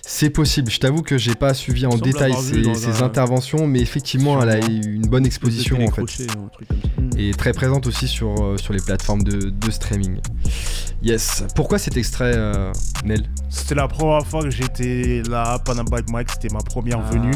[0.03, 0.71] C'est possible.
[0.71, 4.41] Je t'avoue que j'ai pas suivi en détail ses, dans ses un- interventions, mais effectivement,
[4.43, 6.05] elle a eu une bonne exposition en fait.
[6.05, 6.79] Télécrochet ou un truc comme
[7.13, 7.19] ça.
[7.19, 10.19] Et très présente aussi sur, euh, sur les plateformes de, de streaming.
[11.03, 11.45] Yes.
[11.55, 12.73] Pourquoi cet extrait, euh,
[13.05, 13.25] Nel?
[13.51, 17.11] C'était la première fois que j'étais là à Panama Bike Mike, c'était ma première Ah.
[17.13, 17.33] venue.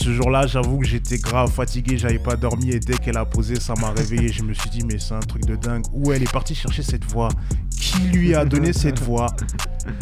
[0.00, 3.58] Ce jour-là, j'avoue que j'étais grave fatigué, j'avais pas dormi et dès qu'elle a posé,
[3.58, 4.28] ça m'a réveillé.
[4.28, 5.82] Je me suis dit, mais c'est un truc de dingue.
[5.92, 7.28] Où elle est partie chercher cette voix?
[7.68, 9.26] Qui lui a donné cette voix?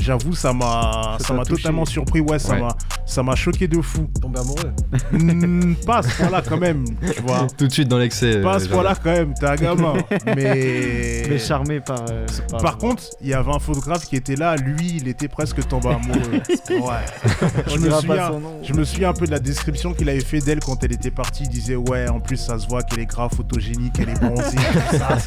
[0.01, 2.21] J'avoue, ça m'a, Ça m'a totalement surpris.
[2.21, 2.61] Ouais, ça Ouais.
[2.61, 2.69] m'a,
[3.07, 4.09] ça m'a choqué de fou.
[4.21, 4.73] Tombé amoureux.
[5.13, 6.85] Hmm, pas à ce point-là quand même,
[7.15, 7.47] tu vois.
[7.59, 8.41] Tout de suite dans l'excès.
[8.43, 9.95] Pas à euh, ce point-là quand même, t'es un gamin.
[10.27, 11.23] Mais.
[11.29, 12.05] Mais charmé par.
[12.11, 15.29] euh, par- Par contre, il y avait un photographe qui était là, lui, il était
[15.29, 16.41] presque tombé amoureux.
[16.71, 17.53] Ouais.
[17.69, 18.59] Je, me souviens, son nom.
[18.63, 21.11] je me souviens un peu de la description qu'il avait fait d'elle quand elle était
[21.11, 21.45] partie.
[21.45, 24.57] Il disait Ouais, en plus, ça se voit qu'elle est grave photogénique, elle est bronzée.
[24.57, 25.19] tout ça.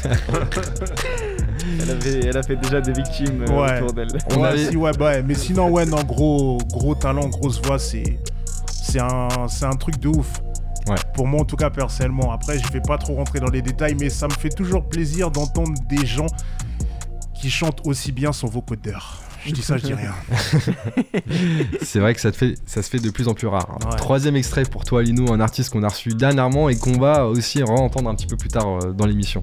[1.81, 3.81] Elle, avait, elle a fait déjà des victimes euh, Ouais.
[3.81, 4.07] autour d'elle.
[4.35, 5.23] On ouais, avait- si, ouais, bah, ouais.
[5.23, 8.19] Mais sinon, ouais, non, gros, gros talent, grosse voix, c'est.
[8.71, 10.41] C'est un, c'est un truc de ouf.
[10.87, 10.95] Ouais.
[11.13, 12.31] Pour moi, en tout cas, personnellement.
[12.31, 15.29] Après, je vais pas trop rentrer dans les détails, mais ça me fait toujours plaisir
[15.29, 16.25] d'entendre des gens
[17.39, 19.19] qui chantent aussi bien sans vocodeur.
[19.45, 20.13] Je dis ça, je dis rien.
[21.81, 23.77] C'est vrai que ça, te fait, ça se fait de plus en plus rare.
[23.89, 23.95] Ouais.
[23.95, 27.63] Troisième extrait pour toi, Lino, un artiste qu'on a reçu dernièrement et qu'on va aussi
[27.63, 29.41] entendre un petit peu plus tard euh, dans l'émission.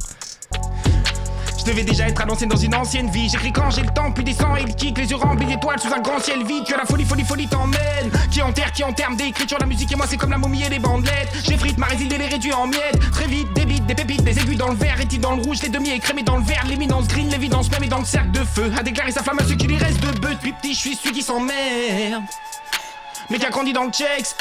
[1.67, 3.29] Devais déjà être annoncé dans une ancienne vie.
[3.29, 5.93] J'écris quand j'ai le temps, puis descends et il kick, les yeux remplis d'étoiles sous
[5.93, 6.63] un grand ciel vide.
[6.73, 8.13] As la folie, folie, folie t'emmène.
[8.31, 10.69] Qui enterre, qui en termes d'écriture, la musique et moi c'est comme la momie et
[10.69, 11.29] les bandelettes.
[11.45, 13.01] J'effrite ma résine et les réduis en miettes.
[13.11, 15.61] Très vite, des bites, des pépites, des aiguilles dans le verre, et dans le rouge,
[15.63, 18.45] les demi écrémés dans le vert, l'éminence green, l'évidence même et dans le cercle de
[18.45, 18.71] feu.
[18.79, 20.35] A déclaré sa flamme à ceux qui lui reste de bœuf.
[20.35, 22.23] Depuis petit, je suis celui qui s'emmerde.
[23.29, 24.37] Mais qui a grandi dans le checks.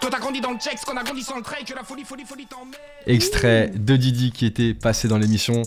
[0.00, 2.04] Toi t'as grandi dans le checks, qu'on a grandi sans le trait, que la folie,
[2.04, 2.74] folie, folie t'emmène.
[3.06, 5.62] Extrait de Didi qui était passé dans l'émission.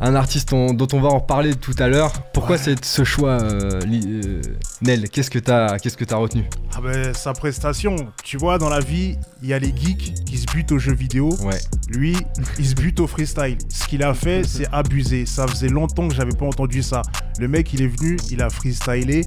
[0.00, 2.12] Un artiste on- dont on va en reparler tout à l'heure.
[2.32, 4.42] Pourquoi c'est ce choix, euh, euh,
[4.80, 5.08] Nel?
[5.08, 6.44] Qu'est-ce que t'as qu'est-ce que t'as retenu?
[6.74, 7.94] Ah ben, sa prestation,
[8.24, 10.94] tu vois, dans la vie, il y a les geeks qui se butent aux jeux
[10.94, 11.28] vidéo.
[11.44, 11.60] Ouais.
[11.88, 12.16] Lui,
[12.58, 13.58] il se bute au freestyle.
[13.68, 15.24] Ce qu'il a fait, c'est abusé.
[15.24, 17.02] Ça faisait longtemps que j'avais pas entendu ça.
[17.38, 19.26] Le mec, il est venu, il a freestylé.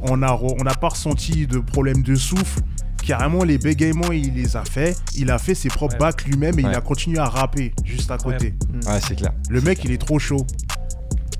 [0.00, 2.60] On a, on n'a pas ressenti de problème de souffle.
[3.06, 4.96] Carrément, les bégaiements, il les a fait.
[5.16, 8.16] Il a fait ses propres bacs lui-même et il a continué à rapper juste à
[8.18, 8.54] côté.
[8.86, 9.32] Ouais, c'est clair.
[9.50, 10.46] Le mec, il est trop chaud.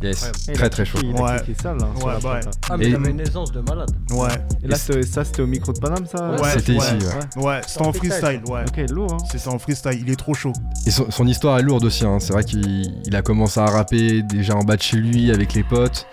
[0.03, 0.99] Yes, très très chaud.
[0.99, 1.39] kické, Il a Ouais.
[1.63, 1.87] ça là.
[2.05, 2.41] Ouais, bah ouais.
[2.69, 3.91] Ah, mais avait une aisance de malade.
[4.11, 4.29] Ouais.
[4.63, 6.79] Et là, c'était- ça c'était au micro de Paname ça Ouais, C'était ouais.
[6.79, 7.07] ici,
[7.39, 7.43] ouais.
[7.43, 8.65] Ouais, c'était en freestyle, ouais.
[8.69, 9.25] Ok, lourd hein.
[9.31, 10.53] C'est ça en freestyle, il est trop chaud.
[10.87, 12.05] Et son, son histoire est lourde aussi.
[12.05, 12.19] hein.
[12.21, 15.55] C'est vrai qu'il il a commencé à rapper déjà en bas de chez lui avec
[15.55, 16.07] les potes.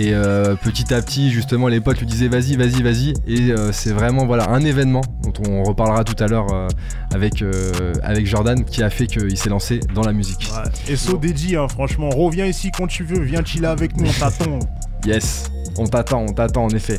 [0.00, 3.14] Et euh, petit à petit, justement, les potes lui disaient vas-y, vas-y, vas-y.
[3.26, 6.68] Et euh, c'est vraiment voilà un événement dont on reparlera tout à l'heure euh,
[7.12, 10.52] avec, euh, avec Jordan qui a fait qu'il s'est lancé dans la musique.
[10.54, 10.92] Ouais.
[10.92, 14.12] Et So Deji, hein, franchement, reviens ici quand tu veux, viens chiller avec nous, on
[14.12, 14.60] t'attend.
[15.04, 16.98] Yes, on t'attend, on t'attend en effet.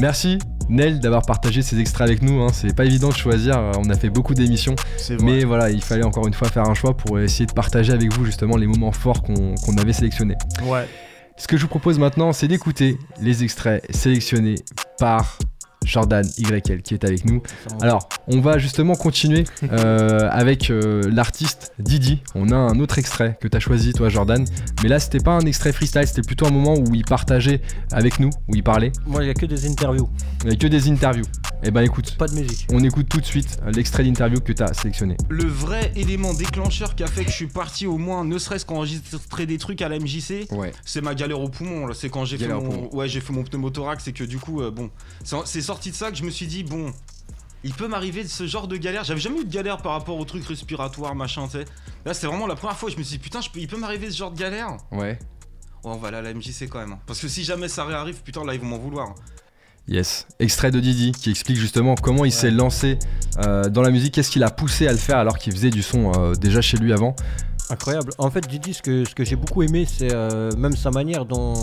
[0.00, 0.38] Merci
[0.68, 2.40] Nel d'avoir partagé ces extraits avec nous.
[2.42, 2.48] hein.
[2.52, 3.60] C'est pas évident de choisir.
[3.78, 4.74] On a fait beaucoup d'émissions.
[4.96, 5.24] C'est vrai.
[5.24, 8.12] Mais voilà, il fallait encore une fois faire un choix pour essayer de partager avec
[8.12, 10.36] vous justement les moments forts qu'on qu'on avait sélectionnés.
[10.64, 10.86] Ouais.
[11.36, 14.56] Ce que je vous propose maintenant, c'est d'écouter les extraits sélectionnés
[14.98, 15.38] par
[15.84, 17.42] Jordan YL qui est avec nous.
[17.80, 22.22] Alors, on va justement continuer euh, avec euh, l'artiste Didi.
[22.34, 24.44] On a un autre extrait que tu as choisi, toi, Jordan.
[24.82, 27.60] Mais là, c'était pas un extrait freestyle, c'était plutôt un moment où il partageait
[27.92, 28.92] avec nous, où il parlait.
[29.06, 30.08] Moi, il n'y a que des interviews.
[30.44, 31.24] Il n'y a que des interviews.
[31.64, 32.66] Eh ben écoute, Pas de musique.
[32.72, 35.16] on écoute tout de suite euh, l'extrait d'interview que tu as sélectionné.
[35.28, 38.66] Le vrai élément déclencheur qui a fait que je suis parti au moins, ne serait-ce
[38.66, 40.72] qu'enregistrer des trucs à la MJC, Ouais.
[40.84, 41.86] c'est ma galère au poumon.
[41.86, 41.94] là.
[41.94, 42.92] C'est quand j'ai fait, mon...
[42.94, 44.90] ouais, j'ai fait mon pneumothorax et que du coup, euh, bon,
[45.22, 46.92] c'est c'est sorti de ça que je me suis dit, bon,
[47.62, 49.04] il peut m'arriver de ce genre de galère.
[49.04, 51.64] J'avais jamais eu de galère par rapport aux trucs respiratoires, machin, tu sais.
[52.04, 53.68] Là, c'est vraiment la première fois où je me suis dit, putain, je peux- il
[53.68, 54.76] peut m'arriver ce genre de galère.
[54.90, 55.16] Ouais.
[55.84, 56.92] Oh, on va aller à la MJC quand même.
[56.94, 56.98] hein.
[57.06, 59.14] Parce que si jamais ça réarrive, putain, là, ils vont m'en vouloir.
[59.88, 62.98] Yes, extrait de Didi qui explique justement comment il s'est lancé
[63.38, 65.82] euh, dans la musique, qu'est-ce qui l'a poussé à le faire alors qu'il faisait du
[65.82, 67.16] son euh, déjà chez lui avant?
[67.68, 68.12] Incroyable.
[68.18, 71.24] En fait, Didi, ce que, ce que j'ai beaucoup aimé, c'est euh, même sa manière
[71.24, 71.54] dont,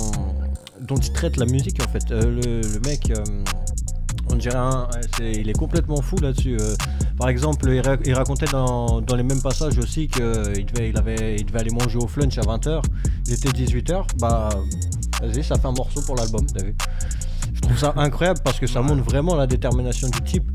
[0.81, 2.09] dont il traite la musique, en fait.
[2.09, 3.11] Le, le mec,
[4.29, 4.87] on dirait un.
[5.21, 6.57] il est complètement fou là-dessus.
[7.17, 10.97] par exemple, il, ra- il racontait dans, dans les mêmes passages aussi qu'il devait, il
[10.97, 12.81] avait, il devait aller manger au flunch à 20h.
[13.27, 14.03] Il était 18h.
[14.19, 14.49] Bah,
[15.21, 16.75] vas-y, ça fait un morceau pour l'album, t'as vu
[17.69, 20.49] trouve ça incroyable parce que ça montre vraiment la détermination du type.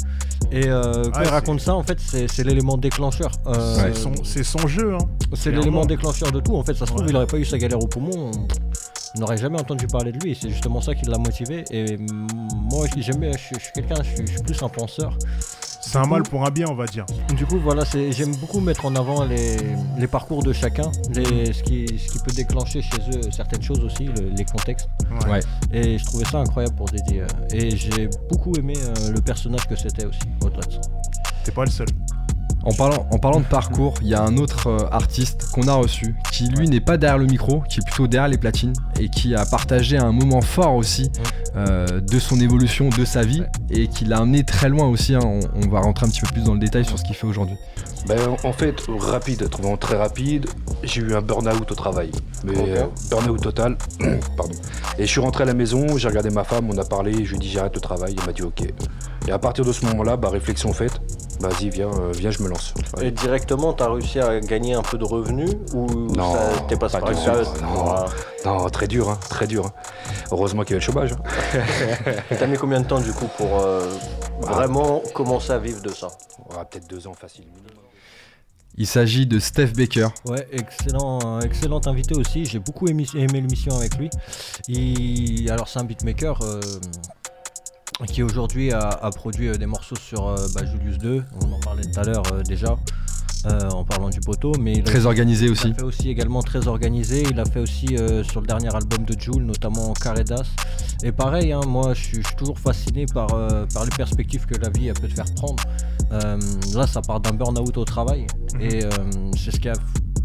[0.53, 3.31] Et euh, quand Ouais, il raconte ça, en fait, c'est l'élément déclencheur.
[3.47, 3.93] Euh,
[4.25, 4.99] C'est son- jeu, hein.
[5.33, 6.55] C'est l'élément déclencheur de tout.
[6.55, 7.07] En fait, ça se trouve, Ouais.
[7.11, 8.31] il aurait pas eu sa galère au poumon.
[9.17, 10.37] On n'aurait jamais entendu parler de lui.
[10.41, 11.65] C'est justement ça qui l'a motivé.
[11.71, 15.17] Et moi, j'aime je suis je suis quelqu'un, je suis plus un penseur.
[15.87, 17.05] C'est un mal pour un bien, on va dire.
[17.37, 19.57] Du coup, voilà, j'aime beaucoup mettre en avant les,
[19.99, 23.81] les parcours de chacun, les, ce, qui, ce qui peut déclencher chez eux certaines choses
[23.85, 24.89] aussi, le- les contextes.
[25.27, 25.31] Ouais.
[25.33, 25.41] Ouais.
[25.73, 27.21] Et je trouvais ça incroyable pour Dédé.
[27.21, 30.81] euh, Et j'ai beaucoup aimé euh, le personnage que c'était aussi, au-delà de ça.
[31.45, 31.89] T'es pas le seul.
[32.65, 35.75] En parlant, en parlant de parcours, il y a un autre euh, artiste qu'on a
[35.75, 39.09] reçu qui lui n'est pas derrière le micro, qui est plutôt derrière les platines et
[39.11, 41.11] qui a partagé un moment fort aussi
[41.57, 45.15] euh, de son évolution, de sa vie et qui l'a amené très loin aussi.
[45.15, 45.21] hein.
[45.23, 47.27] On, on va rentrer un petit peu plus dans le détail sur ce qu'il fait
[47.27, 47.57] aujourd'hui.
[48.07, 50.47] Ben, en fait, rapide, vraiment très rapide.
[50.83, 52.11] J'ai eu un burn-out au travail.
[52.45, 53.77] Mais euh, burn-out total.
[54.37, 54.55] Pardon.
[54.99, 57.31] Et je suis rentré à la maison, j'ai regardé ma femme, on a parlé, je
[57.31, 58.63] lui ai dit j'arrête le travail, elle m'a dit ok.
[59.27, 61.01] Et à partir de ce moment-là, bah, réflexion faite,
[61.41, 62.54] vas-y, viens, viens, je me lance.
[63.03, 66.93] Et directement, t'as réussi à gagner un peu de revenus ou Non, ça- t'es passé
[66.95, 67.33] pas par de une suite.
[67.33, 68.07] période
[68.45, 69.67] Non, très dur, hein, très dur.
[69.67, 69.73] hein.
[70.31, 71.13] Heureusement qu'il y avait le chômage.
[71.13, 71.63] hein.
[72.39, 73.89] T'as mis combien de temps du coup pour euh,
[74.41, 76.09] vraiment commencer à vivre de ça?
[76.71, 77.45] Peut-être deux ans facile.
[78.77, 80.09] Il s'agit de Steph Baker.
[80.27, 82.45] Ouais, excellent, euh, excellent invité aussi.
[82.45, 84.11] J'ai beaucoup aimé, aimé l'émission avec lui.
[84.67, 86.61] Il- alors c'est un beatmaker euh,
[88.09, 91.25] qui aujourd'hui a, a produit euh, des morceaux sur euh, bah, Julius 2.
[91.43, 92.77] On en parlait tout à l'heure euh, déjà.
[93.47, 95.69] euh, en parlant du poteau, mais il a Très organisé il aussi.
[95.71, 97.23] a fait aussi également très organisé.
[97.31, 97.89] Il a fait aussi
[98.23, 100.47] sur le dernier album de Jules, notamment Carré d'As.
[101.03, 104.89] Et pareil, hein, moi je suis, toujours fasciné par, par les perspectives que la vie
[104.89, 105.63] elle peut te faire prendre.
[106.75, 108.27] Là, ça part d'un burn-out au travail.
[108.61, 108.89] Et euh,
[109.37, 109.75] c'est ce qui a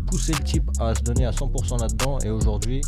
[0.09, 2.19] poussé le type à se donner à 100% là-dedans.
[2.19, 2.81] Et aujourd'hui,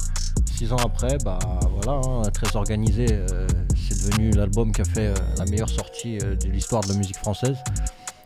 [0.57, 1.39] six ans après, bah
[1.81, 3.05] voilà, hein, très organisé.
[3.11, 3.47] euh,
[3.89, 6.95] c'est devenu l'album qui a fait euh, la meilleure sortie euh, de l'histoire de la
[6.95, 7.57] musique française.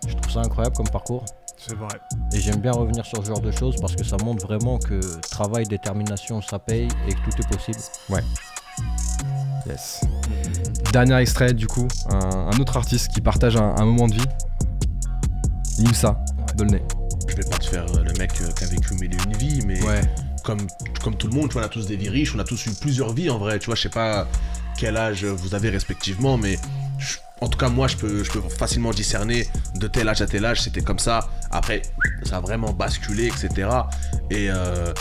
[0.07, 1.25] Je trouve ça incroyable comme parcours.
[1.57, 1.87] C'est vrai.
[2.33, 4.99] Et j'aime bien revenir sur ce genre de choses parce que ça montre vraiment que
[5.21, 7.79] travail, détermination, ça paye et que tout est possible.
[8.09, 8.21] Ouais.
[9.65, 10.01] Yes.
[10.91, 14.27] Dernier extrait, du coup, un, un autre artiste qui partage un, un moment de vie.
[15.79, 16.23] Limsa,
[16.55, 16.83] Dolnay.
[17.27, 19.35] Je vais pas te faire euh, le mec euh, qui a vécu mille et une
[19.37, 20.01] vies, mais Ouais.
[20.43, 20.65] comme,
[21.03, 22.65] comme tout le monde, tu vois, on a tous des vies riches, on a tous
[22.67, 23.59] eu plusieurs vies en vrai.
[23.59, 24.27] Tu vois, je sais pas
[24.77, 26.57] quel âge vous avez respectivement, mais
[26.99, 30.25] je- en tout cas, moi, je peux, je peux facilement discerner de tel âge à
[30.27, 31.29] tel âge, c'était comme ça.
[31.51, 31.81] Après,
[32.23, 33.69] ça a vraiment basculé, etc.
[34.29, 34.93] Et euh,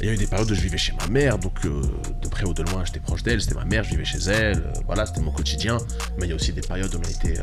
[0.00, 1.80] il y a eu des périodes où je vivais chez ma mère, donc euh,
[2.20, 4.58] de près ou de loin, j'étais proche d'elle, c'était ma mère, je vivais chez elle,
[4.58, 5.78] euh, voilà, c'était mon quotidien.
[6.18, 7.40] Mais il y a aussi des périodes où on était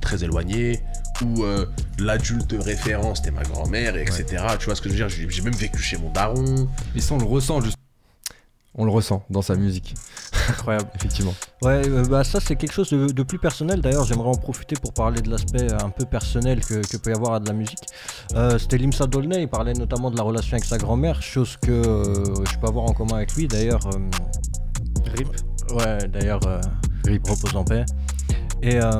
[0.00, 0.80] très éloignés,
[1.22, 1.66] où euh,
[1.98, 4.24] l'adulte de référence, c'était ma grand-mère, etc.
[4.58, 5.08] Tu vois ce que je veux dire?
[5.08, 6.68] J'ai j'ai même vécu chez mon daron.
[6.94, 7.76] Et ça, on le ressent juste.
[8.76, 9.94] On le ressent dans sa musique.
[10.48, 10.88] Incroyable.
[10.96, 11.32] Effectivement.
[11.62, 13.80] Ouais, euh, bah ça c'est quelque chose de, de plus personnel.
[13.80, 17.10] D'ailleurs, j'aimerais en profiter pour parler de l'aspect euh, un peu personnel que, que peut
[17.10, 17.78] y avoir à de la musique.
[18.34, 21.70] Euh, C'était Limsa Dolnay, il parlait notamment de la relation avec sa grand-mère, chose que
[21.70, 23.46] euh, je peux avoir en commun avec lui.
[23.46, 23.98] D'ailleurs, euh,
[25.16, 25.28] Rip.
[25.72, 26.60] Ouais, d'ailleurs, euh,
[27.06, 27.84] repose en paix.
[28.64, 28.90] Et euh,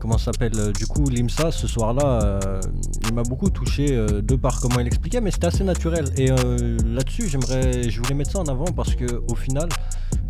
[0.00, 2.60] comment s'appelle euh, Du coup, Limsa, ce soir-là, euh,
[3.06, 6.06] il m'a beaucoup touché de par comment il expliquait, mais c'était assez naturel.
[6.16, 9.68] Et là-dessus, j'aimerais, je voulais mettre ça en avant parce que au final,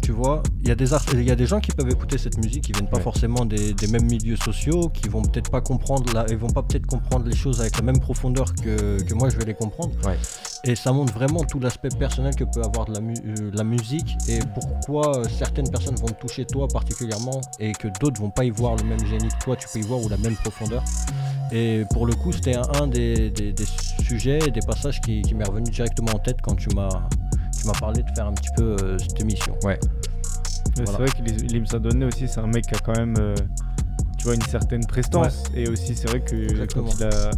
[0.02, 2.18] tu vois, il y a des art- il y a des gens qui peuvent écouter
[2.18, 3.02] cette musique, qui viennent pas Ouais.
[3.02, 6.62] forcément des, des mêmes milieux sociaux, qui vont peut-être pas comprendre, la, ils vont pas
[6.62, 9.92] peut-être comprendre les choses avec la même profondeur que, que moi je vais les comprendre.
[10.64, 13.64] Et ça montre vraiment tout l'aspect personnel que peut avoir de la, mu- euh, la
[13.64, 18.30] musique et pourquoi euh, certaines personnes vont te toucher toi particulièrement et que d'autres vont
[18.30, 20.36] pas y voir le même génie que toi, tu peux y voir ou la même
[20.36, 20.84] profondeur.
[21.50, 23.66] Et pour le coup, c'était un, un des, des- des
[24.04, 26.88] sujets et des passages qui, qui m'est revenu directement en tête quand tu m'as
[27.62, 29.54] tu m'as parlé de faire un petit peu euh, cette émission.
[29.64, 29.78] Ouais.
[30.76, 30.90] Voilà.
[30.90, 33.34] C'est vrai que Limsa Donné aussi, c'est un mec qui a quand même, euh,
[34.18, 35.44] tu vois, une certaine prestance.
[35.54, 36.86] Et aussi, c'est vrai que Exactement.
[36.88, 37.30] quand il a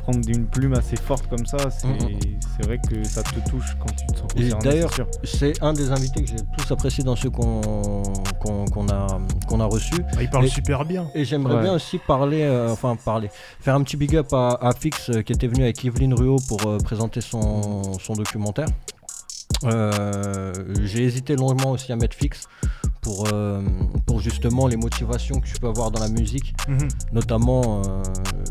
[0.00, 2.18] prendre d'une plume assez forte comme ça, c'est Mhm.
[2.56, 4.64] c'est vrai que ça te touche quand tu te sens concerné.
[4.64, 4.90] d'ailleurs,
[5.24, 8.00] c'est un des invités que j'ai le plus apprécié dans ceux qu'on
[8.88, 9.06] a,
[9.46, 10.02] qu'on a reçus.
[10.16, 11.10] Ah, il parle Et- super bien.
[11.14, 11.62] Et j'aimerais Ouais.
[11.62, 13.28] bien aussi parler, euh, enfin parler,
[13.60, 16.38] faire un petit big up à, à Fix euh, qui était venu avec Yveline Ruot
[16.48, 18.68] pour euh, présenter son, son documentaire.
[19.64, 20.52] Euh,
[20.84, 22.46] j'ai hésité longuement aussi à mettre Fix
[23.02, 23.62] pour, euh,
[24.06, 26.88] pour justement les motivations que tu peux avoir dans la musique, Mhm.
[27.12, 28.02] notamment euh,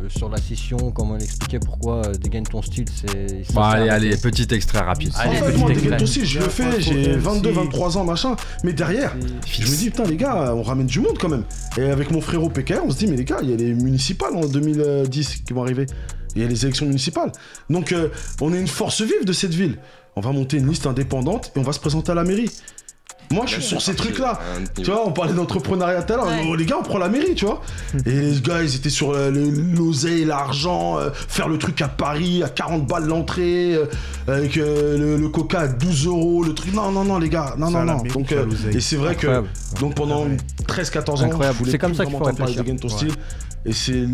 [0.07, 2.85] sur la scission, comme on l'expliquait, pourquoi euh, dégaine ton style.
[2.93, 5.11] C'est, sert allez, allez, petit extrait rapide.
[5.15, 5.71] en fait, moi,
[6.05, 8.35] style, je le fais, j'ai 22, 23 ans, machin.
[8.63, 9.15] Mais derrière,
[9.47, 11.43] je me dis, putain, les gars, on ramène du monde quand même.
[11.77, 13.73] Et avec mon frérot PKR, on se dit, mais les gars, il y a les
[13.73, 15.85] municipales en 2010 qui vont arriver.
[16.35, 17.31] Il y a les élections municipales.
[17.71, 19.77] Donc, euh, on est une force vive de cette ville.
[20.19, 22.51] On va monter une liste indépendante et on va se présenter à la mairie.
[23.31, 24.37] Moi, je suis sur ces trucs-là.
[24.75, 26.27] Tu vois, on parlait d'entrepreneuriat tout à l'heure.
[26.49, 27.61] Oh, les gars, on prend la mairie, tu vois.
[28.05, 31.87] Et les gars, ils étaient sur euh, le- l'oseille, l'argent, euh, faire le truc à
[31.87, 33.85] Paris à 40 balles l'entrée, euh,
[34.27, 36.73] avec euh, le, le coca à 12 euros, le truc.
[36.73, 37.95] Non, non, non, les gars, non, non, non.
[38.03, 39.47] mairie Donc, euh, et c'est vrai Incroyable.
[39.75, 40.25] que donc pendant
[40.67, 41.53] 13-14 ans, Incroyable.
[41.53, 42.89] je voulais C'est comme plus ça qu'il vraiment faut entendre parler de réfléchir.
[42.89, 43.13] Gain ton Ouais.
[43.65, 44.05] Et c'est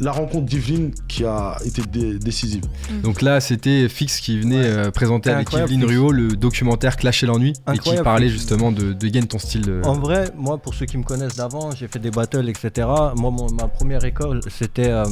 [0.00, 2.62] la rencontre d'Yveline qui a été dé- décisive.
[3.02, 5.84] Donc là, c'était Fix qui venait euh, présenter avec Yveline.
[5.84, 9.82] Ruot le documentaire Clash et l'ennui et qui parlait justement de, de Gain ton style.
[9.84, 12.70] En vrai, moi, pour ceux qui me connaissent d'avant, j'ai fait des battles, etc.
[13.16, 15.04] Moi, mon- ma première école, c'était euh,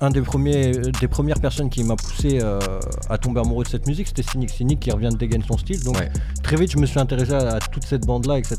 [0.00, 2.58] un des premiers, des premières personnes qui m'a poussé euh,
[3.08, 4.08] à tomber amoureux de cette musique.
[4.08, 5.82] C'était Cynic Cynic qui revient de dégainer son style.
[5.84, 5.96] Donc,
[6.42, 8.56] très vite, je me suis intéressé à, à toute cette bande-là, etc.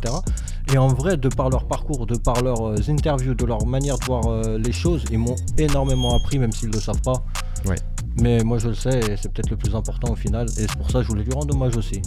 [0.73, 3.97] Et en vrai, de par leur parcours, de par leurs euh, interviews, de leur manière
[3.97, 7.23] de voir euh, les choses, ils m'ont énormément appris, même s'ils ne le savent pas.
[7.65, 7.75] Ouais.
[8.21, 10.47] Mais moi, je le sais, et c'est peut-être le plus important au final.
[10.57, 12.01] Et c'est pour ça que je voulais lui rendre hommage aussi.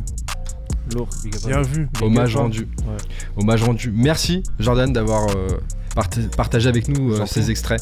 [0.94, 1.08] Lourd,
[1.46, 1.88] Bien vu.
[2.02, 2.68] Hommage rendu.
[3.36, 3.92] Hommage rendu.
[3.94, 5.48] Merci Jordan d'avoir euh,
[5.94, 7.80] parta- partagé avec nous euh, ces extraits.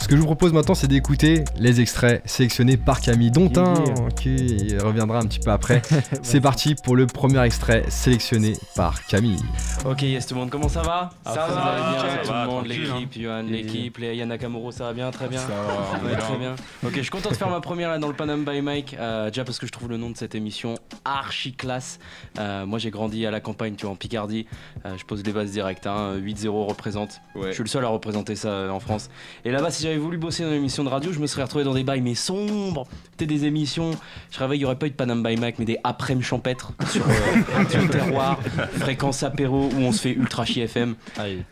[0.00, 4.08] Ce que je vous propose maintenant, c'est d'écouter les extraits sélectionnés par Camille, dont un
[4.10, 5.82] qui reviendra un petit peu après.
[6.22, 9.38] c'est parti pour le premier extrait sélectionné par Camille.
[9.84, 11.10] Ok, yes tout le monde, comment ça va?
[11.24, 14.34] Ça Vous va, bien, tout Ça va, le monde, tranquille, l'équipe, Yohan, l'équipe, les Yana
[14.34, 15.38] Nakamuro, ça va bien, très bien?
[15.38, 16.56] Ça va, on Ouais, très bien.
[16.82, 19.28] Ok, je suis content de faire ma première là dans le Panam by Mike, euh,
[19.28, 20.74] déjà parce que je trouve le nom de cette émission
[21.04, 21.98] archi classe.
[22.38, 24.46] Euh, moi j'ai grandi à la campagne, tu vois, en Picardie,
[24.86, 27.20] Euh, je pose les bases directes, hein, 8-0 représente.
[27.36, 29.10] Je suis le seul à représenter ça euh, en France.
[29.44, 31.64] Et là-bas, si j'avais voulu bosser dans une émission de radio, je me serais retrouvé
[31.64, 33.90] dans des bails mais sombres, c'était des émissions.
[34.30, 36.72] Je rêvais, il n'y aurait pas eu de Panam by Mike, mais des après-midi champêtres
[36.88, 38.38] sur, euh, sur le terroir,
[38.78, 40.94] fréquence apéro où on se fait ultra chi FM.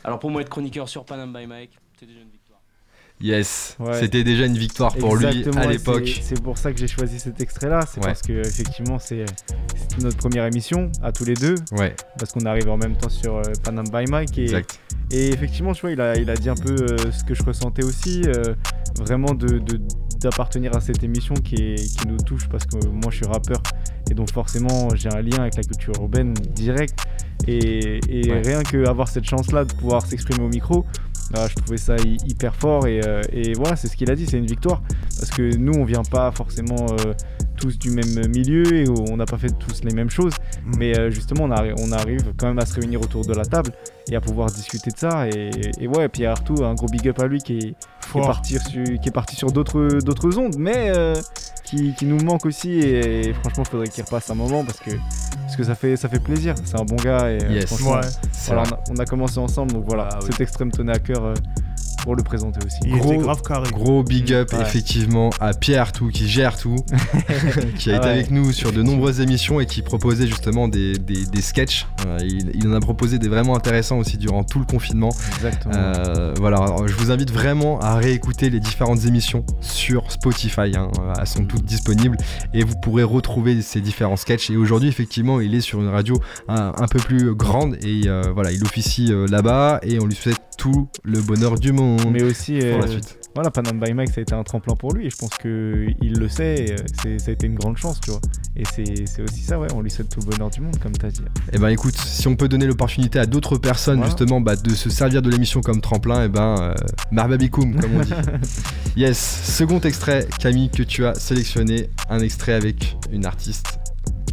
[0.04, 1.48] Alors pour moi, être chroniqueur sur Panam by
[1.98, 2.37] c'est déjà une.
[3.20, 3.98] Yes, Ouais.
[3.98, 6.08] c'était déjà une victoire pour lui à l'époque.
[6.22, 7.80] c'est- pour ça que j'ai choisi cet extrait-là.
[7.92, 8.06] C'est Ouais.
[8.06, 9.24] parce que effectivement, c'est
[10.00, 11.56] notre première émission à tous les deux.
[11.72, 11.94] Ouais.
[12.18, 14.38] Parce qu'on arrive en même temps sur euh, Panam by Mike.
[14.38, 14.78] Et, Exact.
[15.10, 17.42] et effectivement, tu vois, il a, il a dit un peu euh, ce que je
[17.42, 18.22] ressentais aussi.
[18.26, 18.54] euh,
[19.00, 19.60] vraiment de
[20.20, 23.62] d'appartenir à cette émission qui, est- qui nous touche parce que moi je suis rappeur
[24.10, 26.98] et donc forcément j'ai un lien avec la culture urbaine direct
[27.46, 30.84] et, et rien que avoir cette chance là de pouvoir s'exprimer au micro
[31.34, 34.14] ah, je trouvais ça hy- hyper fort et, euh, et voilà c'est ce qu'il a
[34.14, 34.82] dit c'est une victoire.
[35.18, 37.12] Parce que nous on vient pas forcément euh,
[37.56, 40.32] tous du même milieu et on n'a pas fait tous les mêmes choses.
[40.78, 43.44] Mais euh, justement on, arri- on arrive quand même à se réunir autour de la
[43.44, 43.72] table
[44.10, 45.50] et à pouvoir discuter de ça et,
[45.80, 48.26] et ouais puis Arthur un gros big up à lui qui est, qui est Fort.
[48.26, 50.56] parti sur, qui est parti sur d'autres d'autres ondes.
[50.58, 50.92] Mais
[51.64, 54.92] qui, qui nous manque aussi et, franchement faudrait qu'il repasse un moment parce que
[55.58, 57.66] que ça fait ça fait plaisir c'est un bon gars et euh, Yes.
[57.66, 58.00] franchement, Ouais,
[58.32, 58.78] c'est voilà, vrai.
[58.88, 61.34] on, a, on a commencé ensemble donc voilà Ah cet extrême tenait à cœur euh,
[62.02, 62.78] pour le présenter aussi
[63.72, 64.62] Gros big up Ouais.
[64.62, 66.76] effectivement à Pierre tout qui gère tout,
[67.78, 70.68] qui a Ah été ouais, avec nous sur de nombreuses émissions et qui proposait justement
[70.68, 71.86] des, des, des sketchs.
[72.06, 75.10] Euh, il, il en a proposé des vraiment intéressants aussi durant tout le confinement.
[75.36, 75.74] Exactement.
[75.76, 80.72] Euh, voilà, alors, je vous invite vraiment à réécouter les différentes émissions sur Spotify.
[80.76, 80.90] hein.
[81.18, 82.16] Elles sont toutes disponibles
[82.54, 84.50] et vous pourrez retrouver ces différents sketchs.
[84.50, 88.22] Et aujourd'hui, effectivement, il est sur une radio un, un peu plus grande et euh,
[88.34, 91.87] voilà, il officie euh, là-bas et on lui souhaite tout le bonheur du monde.
[92.10, 93.18] Mais aussi pour la euh, suite.
[93.34, 95.86] voilà Panam by Mike ça a été un tremplin pour lui et je pense que
[96.02, 98.20] il le sait et, euh, ça a été une grande chance tu vois
[98.56, 100.92] et c'est c'est aussi ça ouais on lui souhaite tout le bonheur du monde comme
[100.92, 101.22] t'as dit
[101.52, 104.10] Eh ben écoute, si on peut donner l'opportunité à d'autres personnes Voilà.
[104.10, 106.74] justement bah, de se servir de l'émission comme tremplin, et ben euh,
[107.12, 108.12] marbabikoum comme on dit.
[108.96, 113.78] yes, second extrait Camille que tu as sélectionné, un extrait avec une artiste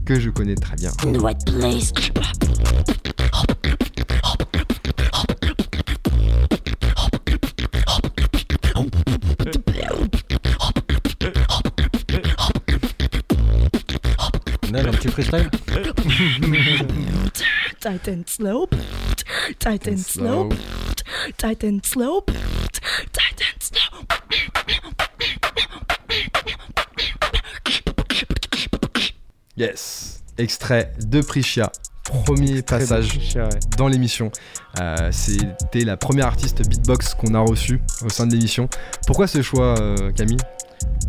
[0.06, 0.91] que je connais très bien.
[1.06, 1.91] In the right place.
[14.78, 15.49] Un petit freestyle
[18.07, 18.67] and slow.
[19.57, 20.49] Tight and slow.
[21.38, 22.26] Tight and slow.
[29.55, 31.71] Yes, extrait de Priscia.
[32.26, 33.49] Premier passage ouais.
[33.78, 34.30] dans l'émission.
[34.82, 38.67] Euh, C'était la première artiste beatbox qu'on a reçue au sein de l'émission.
[39.07, 40.38] Pourquoi ce choix, euh, Camille?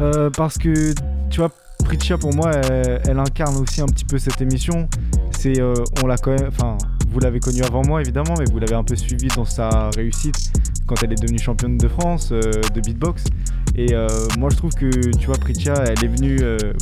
[0.00, 0.94] Euh, parce que
[1.30, 1.50] tu vois
[1.86, 4.88] Pritcha pour moi elle, incarne aussi un petit peu cette émission
[5.38, 5.72] c'est euh,
[6.02, 6.76] on l'a quand même enfin
[7.12, 10.52] vous l'avez connue avant moi évidemment, mais vous l'avez un peu suivie dans sa réussite
[10.86, 12.40] quand elle est devenue championne de France euh,
[12.74, 13.24] de beatbox.
[13.76, 16.38] Et euh, moi je trouve que tu vois Pritcha, elle est venue,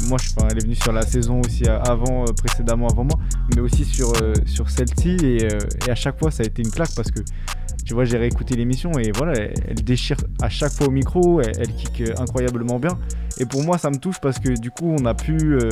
[0.09, 3.19] moi enfin, elle est venue sur la saison aussi avant, précédemment avant moi,
[3.55, 4.13] mais aussi sur
[4.47, 5.49] sur celle-ci et,
[5.87, 7.21] et à chaque fois ça a été une claque parce que
[7.85, 11.53] tu vois, j'ai réécouté l'émission et voilà, elle, déchire à chaque fois au micro, elle,
[11.59, 12.99] elle kick euh, incroyablement bien.
[13.39, 15.71] Et pour moi, ça me touche parce que du coup, on a pu euh,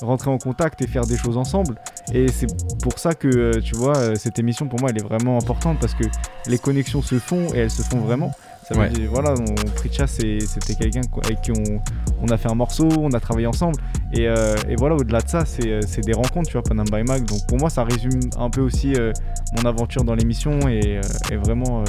[0.00, 1.74] rentrer en contact et faire des choses ensemble.
[2.12, 2.46] Et c'est
[2.82, 5.94] pour ça que, euh, tu vois, cette émission, pour moi, elle est vraiment importante parce
[5.94, 6.04] que
[6.46, 8.32] les connexions se font et elles se font vraiment.
[8.70, 8.88] Ça veut Ouais.
[8.90, 9.34] dire, voilà,
[9.74, 11.80] Pritcha, c'était quelqu'un avec qui on,
[12.22, 13.76] on a fait un morceau, on a travaillé ensemble.
[14.12, 16.86] Et, euh, et voilà, au-delà de ça, c'est euh, c'est des rencontres, tu vois, Panam
[16.86, 17.24] by Mag.
[17.24, 19.12] Donc pour moi, ça résume un peu aussi euh,
[19.56, 21.00] mon aventure dans l'émission et,
[21.32, 21.82] et vraiment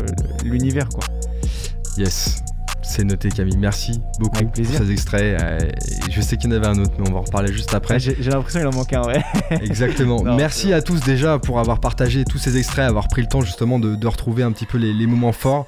[0.44, 1.04] l'univers, quoi.
[1.98, 2.44] Yes.
[2.84, 4.80] C'est noté Camille, merci beaucoup Avec pour plaisir.
[4.80, 5.40] ces extraits.
[5.42, 5.60] Euh,
[6.10, 7.96] je sais qu'il y en avait un autre, mais on va en reparler juste après.
[7.96, 9.22] Ah, J'ai l'impression qu'il en manque un, ouais.
[9.62, 10.24] Exactement.
[10.24, 13.42] Non, Merci à tous déjà pour avoir partagé tous ces extraits, avoir pris le temps
[13.42, 15.68] justement de, de retrouver un petit peu les, les moments forts.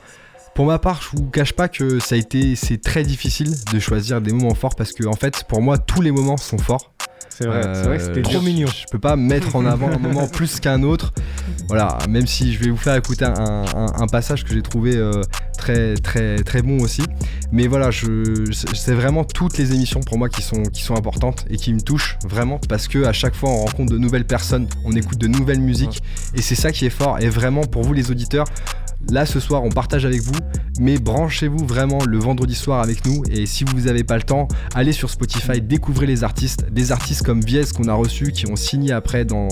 [0.56, 3.80] Pour ma part, je vous cache pas que ça a été, c'est très difficile de
[3.80, 6.92] choisir des moments forts parce que en fait, pour moi, tous les moments sont forts.
[7.30, 8.44] C'est vrai, c'est vrai que c'était je- dur.
[8.68, 11.12] Je peux pas mettre en avant un moment plus qu'un autre.
[11.68, 13.34] Voilà, même si je vais vous faire écouter un,
[13.76, 15.24] un- un passage que j'ai trouvé euh,
[15.58, 17.02] très très très bon aussi.
[17.52, 21.46] Mais voilà, je, c'est vraiment toutes les émissions pour moi qui sont qui sont importantes
[21.50, 24.68] et qui me touchent vraiment parce que à chaque fois on rencontre de nouvelles personnes,
[24.86, 26.04] on écoute de nouvelles musiques
[26.36, 27.18] et c'est ça qui est fort.
[27.20, 28.46] Et vraiment pour vous les auditeurs.
[29.12, 30.40] Là ce soir on partage avec vous,
[30.80, 34.48] mais branchez-vous vraiment le vendredi soir avec nous et si vous n'avez pas le temps,
[34.74, 38.56] allez sur Spotify, découvrez les artistes, des artistes comme Viez qu'on a reçus, qui ont
[38.56, 39.48] signé après dans,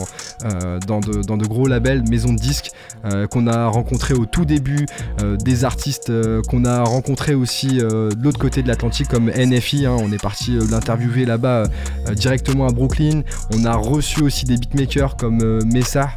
[0.46, 2.72] euh, dans, de, dans de gros labels, maisons de disques,
[3.06, 4.86] euh, qu'on a rencontrés au tout début,
[5.22, 6.12] euh, des artistes
[6.48, 10.58] qu'on a rencontrés aussi de l'autre côté de l'Atlantique comme NFI, hein, on est parti
[10.70, 11.64] l'interviewer là-bas
[12.16, 13.22] directement à Brooklyn,
[13.54, 16.10] on a reçu aussi des beatmakers comme Messa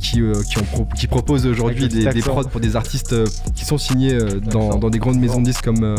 [0.00, 3.14] qui, qui, ont pro- qui proposent aujourd'hui des, des prods pour des artistes
[3.54, 4.17] qui sont signés
[4.50, 5.96] dans, dans des grandes maisons de disques comme, euh,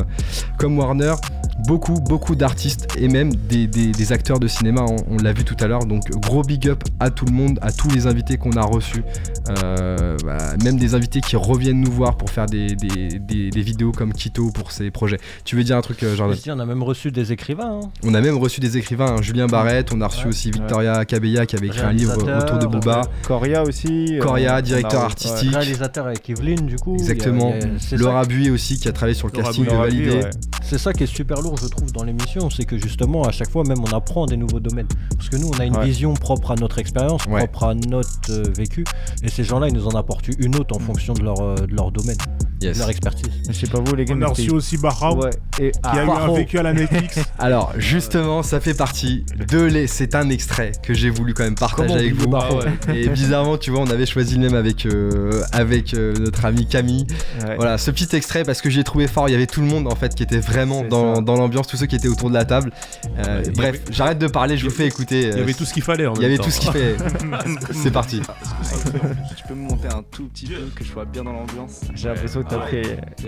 [0.58, 1.14] comme Warner.
[1.68, 5.44] Beaucoup, beaucoup d'artistes et même des, des- des acteurs de cinéma, on, on l'a vu
[5.44, 5.86] tout à l'heure.
[5.86, 9.04] Donc gros big up à tout le monde, à tous les invités qu'on a reçus.
[9.64, 13.62] Euh, voilà, même des invités qui reviennent nous voir pour faire des, des- des- des
[13.62, 15.18] vidéos comme Kito pour ses projets.
[15.44, 17.80] Tu veux dire un truc, euh, Jordan Je dis, on a même reçu des écrivains.
[17.84, 17.90] hein.
[18.04, 21.46] on a même reçu des écrivains, hein, Julien Barrette, on a reçu aussi Victoria Cabella
[21.46, 23.02] qui avait écrit un livre autour de Booba.
[23.28, 24.18] Coria aussi.
[24.18, 25.52] euh, Coria, directeur a- artistique.
[25.54, 26.96] Réalisateur avec Evelyne, du coup.
[26.96, 27.54] Exactement.
[27.56, 29.34] il y a- il y a- c'est Laura Buy aussi qui a travaillé sur le
[29.34, 30.10] Laura casting de Validé.
[30.12, 30.30] ouais.
[30.64, 33.49] C'est ça qui est super lourd, je trouve, dans l'émission, c'est que justement, à chaque
[33.49, 34.88] fois, même on apprend des nouveaux domaines.
[35.18, 35.86] Parce que nous, on a une Ouais.
[35.86, 37.39] vision propre à notre expérience, Ouais.
[37.47, 38.84] propre à notre euh, vécu,
[39.24, 41.74] et ces gens-là, ils nous en apportent une autre en fonction de leur, euh, de
[41.76, 42.18] leur domaine,
[42.62, 42.76] Yes.
[42.76, 43.30] de leur expertise.
[43.49, 44.14] Je sais pas vous, les gars.
[44.16, 45.30] On a reçu aussi Barraou, Ouais.
[45.60, 47.18] Et qui a eu un vécu à la Netflix.
[47.39, 49.88] Alors justement, ça fait partie de les.
[49.88, 52.32] C'est un extrait que j'ai voulu quand même partager avec vous.
[52.93, 56.66] Et bizarrement, tu vois, on avait choisi le même avec euh, avec euh, notre ami
[56.68, 57.07] Camille.
[57.45, 57.55] Ouais.
[57.55, 59.28] Voilà, ce petit extrait parce que j'ai trouvé fort.
[59.30, 61.78] Il y avait tout le monde en fait qui était vraiment dans, dans l'ambiance, tous
[61.78, 62.72] ceux qui étaient autour de la table.
[63.18, 65.22] Euh, bref, j'arrête de parler, je vous fais écouter.
[65.22, 66.43] il y euh, avait tout ce qu'il fallait en Il y avait temps.
[66.43, 66.95] tout ce qu'il fait.
[67.72, 68.22] C'est parti.
[69.38, 72.10] Tu peux me monter un tout petit peu que je sois bien dans l'ambiance J'ai
[72.10, 72.82] l'impression que t'as pris.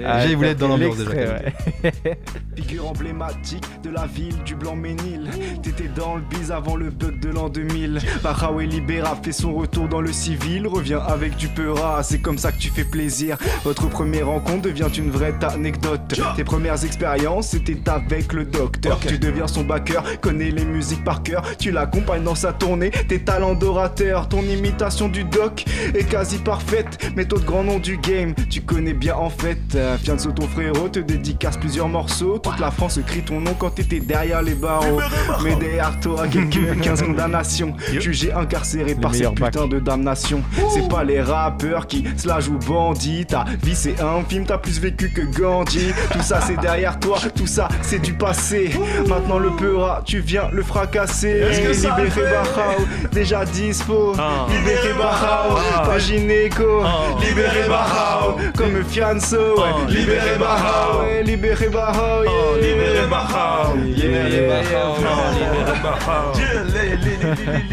[0.05, 1.11] Ah, j'ai voulu être dans l'ambiance déjà.
[2.55, 5.30] Figure emblématique de la ville du Blanc-Ménil.
[5.61, 7.99] T'étais dans le bise avant le bug de l'an 2000.
[8.24, 10.67] Barraoué Libera fait son retour dans le civil.
[10.67, 13.38] Revient avec du peura, c'est comme ça que tu fais plaisir.
[13.63, 16.22] Votre première rencontre devient une vraie anecdote.
[16.36, 18.99] Tes premières expériences, c'était avec le docteur.
[18.99, 21.43] Tu deviens son backer, connais les musiques par cœur.
[21.57, 22.91] Tu l'accompagnes dans sa tournée.
[23.07, 27.12] Tes talents d'orateur, ton imitation du doc est quasi parfaite.
[27.16, 29.57] Méthode grand nom du game, tu connais bien en fait.
[29.76, 32.38] Euh, Fianso, ton frérot, te dédicace plusieurs morceaux.
[32.39, 34.99] Toute la France crie ton nom quand t'étais derrière les barreaux.
[35.43, 37.76] Mais derrière toi, quelques 15 condamnations.
[37.99, 39.36] Jugé incarcéré par ces bac.
[39.36, 40.41] putains de damnation.
[40.74, 43.26] C'est pas les rappeurs qui se la jouent bandit.
[43.26, 45.93] Ta vie c'est un film, t'as plus vécu que Gandhi.
[46.12, 48.72] Tout ça c'est derrière toi, tout ça c'est du passé.
[49.08, 51.45] Maintenant le peura, tu viens le fracasser.
[51.52, 54.12] Libéré Barrao, déjà dispo.
[54.20, 54.45] Ah.
[54.49, 55.84] Libéré Barrao, Ah.
[55.86, 56.82] pas gynéco.
[56.84, 57.18] Ah.
[57.26, 59.38] Libéré Barrao, comme Fianso.
[59.38, 59.88] ouais.
[59.93, 62.24] Libéré Barrao, ouais, libéré Barrao.
[62.26, 62.68] yeah.
[62.68, 63.76] libéré Barrao.
[63.78, 64.95] Yeah, Libéré yeah, Barrao.
[64.99, 65.54] yeah.
[65.54, 66.32] Libéré Barrao.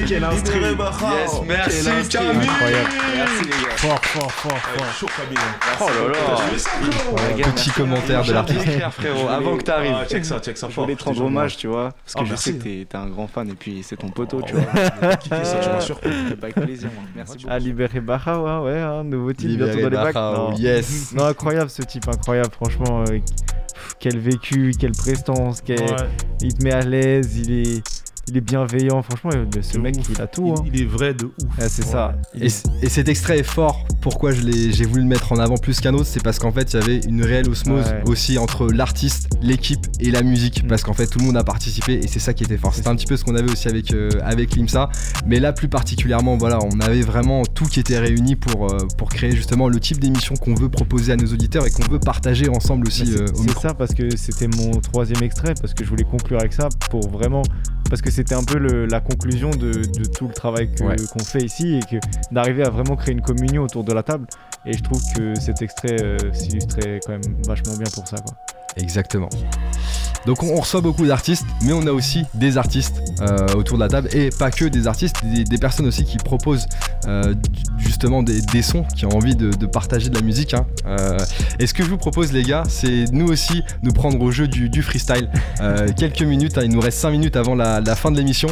[0.06, 0.61] Quel instru.
[0.61, 2.09] Yes, merci.
[2.09, 2.30] Camille.
[2.48, 2.88] Incroyable.
[3.16, 3.76] Merci les gars.
[3.76, 4.86] Fort, fort, fort, fort.
[4.98, 5.38] Chaud, Camille.
[5.80, 7.46] Oh là là.
[7.46, 8.61] Un petit commentaire de l'artiste.
[8.90, 9.94] frérot, avant que t'arrives.
[10.00, 10.84] Ah, check ça, check ça Je fort.
[10.84, 11.90] voulais te rendre hommage, tu vois.
[12.04, 14.42] Parce que Ah, je sais que t'es un grand fan et puis c'est ton poteau,
[14.42, 14.61] tu Oh,
[15.00, 15.16] vois.
[15.16, 16.11] kiffé ça, tu m'as surpris.
[16.40, 17.04] Bah, Avec plaisir, moi.
[17.16, 17.48] Merci beaucoup.
[17.50, 20.14] Ah, Libéré Barra, ouais, ouais, un nouveau titre bientôt dans les bacs.
[20.14, 20.54] Non.
[20.56, 21.12] yes.
[21.14, 23.04] Non, incroyable ce type, incroyable, franchement.
[23.09, 23.18] euh,
[24.00, 25.80] quel vécu, quelle prestance, quel...
[25.80, 25.96] Ouais.
[26.40, 27.82] il te met à l'aise, il est.
[28.29, 29.03] il est bienveillant.
[29.03, 30.55] Franchement, le- ce mec, il a tout.
[30.57, 30.62] hein.
[30.72, 31.33] Il est vrai de ouf.
[31.68, 32.14] C'est ça.
[32.35, 33.87] Et, est- c- et cet extrait est fort.
[34.01, 36.53] Pourquoi je l'ai- j'ai voulu le mettre en avant plus qu'un autre C'est parce qu'en
[36.53, 38.03] fait, il y avait une réelle osmose Ouais.
[38.05, 38.09] Mm.
[38.09, 40.66] aussi entre l'artiste, l'équipe et la musique.
[40.68, 42.74] Parce qu'en fait, tout le monde a participé et c'est ça qui était fort.
[42.74, 44.89] C'était un petit peu ce qu'on avait aussi avec, euh, avec l'IMSA.
[45.26, 49.09] Mais là, plus particulièrement, voilà, on avait vraiment tout qui était réuni pour, euh, pour
[49.09, 52.49] créer justement le type d'émission qu'on veut proposer à nos auditeurs et qu'on veut partager
[52.49, 55.89] ensemble aussi c'est- euh, C'est ça parce que c'était mon troisième extrait, parce que je
[55.91, 57.43] voulais conclure avec ça pour vraiment.
[57.89, 60.97] Parce que c'était un peu le- la conclusion de, de tout le travail Ouais.
[61.12, 61.97] qu'on fait ici et que
[62.35, 64.27] d'arriver à vraiment créer une communion autour de la table.
[64.66, 68.16] Et je trouve que cet extrait euh, s'illustrait quand même vachement bien pour ça.
[68.16, 68.35] Quoi.
[68.77, 69.29] Exactement.
[70.27, 73.89] Donc on, reçoit beaucoup d'artistes, mais on a aussi des artistes euh, autour de la
[73.89, 76.66] table, et pas que des artistes, des, personnes aussi qui proposent
[77.07, 77.35] euh,
[77.79, 80.55] justement des, sons, qui ont envie de, partager de la musique.
[80.55, 80.66] hein.
[80.87, 81.16] Euh,
[81.59, 84.49] et ce que je vous propose les gars, c'est nous aussi nous prendre au jeu
[84.49, 85.31] du, freestyle.
[85.97, 88.49] Quelques minutes, hein, il nous reste 5 minutes avant la, fin de l'émission.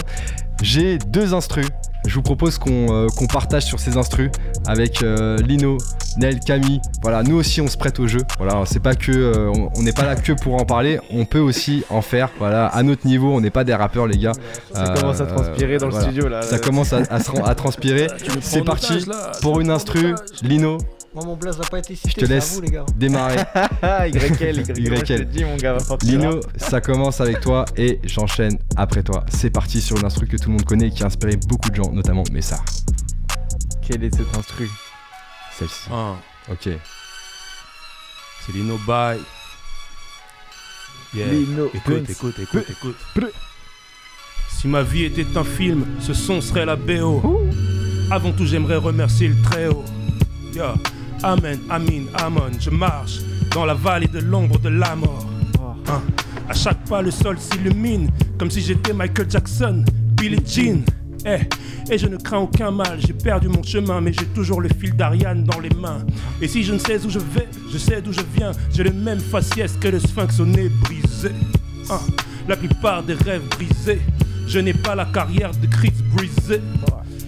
[0.63, 1.69] J'ai deux instrus.
[2.07, 4.31] Je vous propose qu'on partage sur ces instrus
[4.67, 5.05] avec
[5.47, 5.77] Lino,
[6.19, 6.81] Nel, Camille.
[7.03, 8.21] Voilà, nous aussi on se prête au jeu.
[8.39, 11.39] Voilà, c'est pas que euh, on n'est pas là que pour en parler, on peut
[11.41, 12.31] aussi en faire.
[12.39, 14.33] Voilà, à notre niveau, on n'est pas des rappeurs les gars.
[14.73, 16.43] Ça commence à transpirer dans le studio, là.
[16.43, 18.09] Ça commence à, transpirer.
[18.41, 19.33] C'est parti otage, là.
[19.43, 20.15] pour une instru.
[20.43, 20.79] Lino,
[21.15, 22.11] Moi, mon blaze n'a pas été cité.
[22.11, 22.87] je te à laisse vous, les gars.
[22.97, 23.37] démarrer.
[23.83, 25.97] YL, YL, dis, mon gars, va.
[26.03, 29.25] Lino, ça commence avec toi et j'enchaîne après toi.
[29.29, 31.71] C'est parti sur une instru que tout le monde connaît et qui a inspiré beaucoup
[31.71, 32.65] de gens, notamment Messar.
[33.83, 34.69] Quel est cet instru?
[35.59, 35.89] Celle-ci.
[35.91, 36.17] Ah.
[36.51, 36.69] Ok.
[38.41, 39.21] C'est Lino Bye.
[41.15, 41.29] Yeah.
[41.29, 42.11] Lino écoute, Prince.
[42.11, 42.97] écoute, écoute, écoute.
[44.51, 47.47] Si ma vie était un film, ce son serait la BO.
[48.11, 49.85] Avant tout, j'aimerais remercier le Très-Haut.
[50.53, 50.75] Yeah.
[51.23, 53.19] Amen, Amin, Amon, je marche
[53.53, 55.27] dans la vallée de l'ombre de la mort.
[55.89, 56.03] Hein.
[56.49, 59.85] À chaque pas, le sol s'illumine, comme si j'étais Michael Jackson,
[60.17, 60.85] Billie Jean.
[61.27, 64.69] Eh, et je ne crains aucun mal, j'ai perdu mon chemin, mais j'ai toujours le
[64.69, 66.07] fil d'Ariane dans les mains.
[66.41, 68.93] Et si je ne sais où je vais, je sais d'où je viens, j'ai le
[68.93, 71.33] même faciès que le sphinx au nez brisé.
[71.91, 71.99] Hein.
[72.47, 74.01] La plupart des rêves brisés,
[74.47, 76.61] je n'ai pas la carrière de Chris brisé.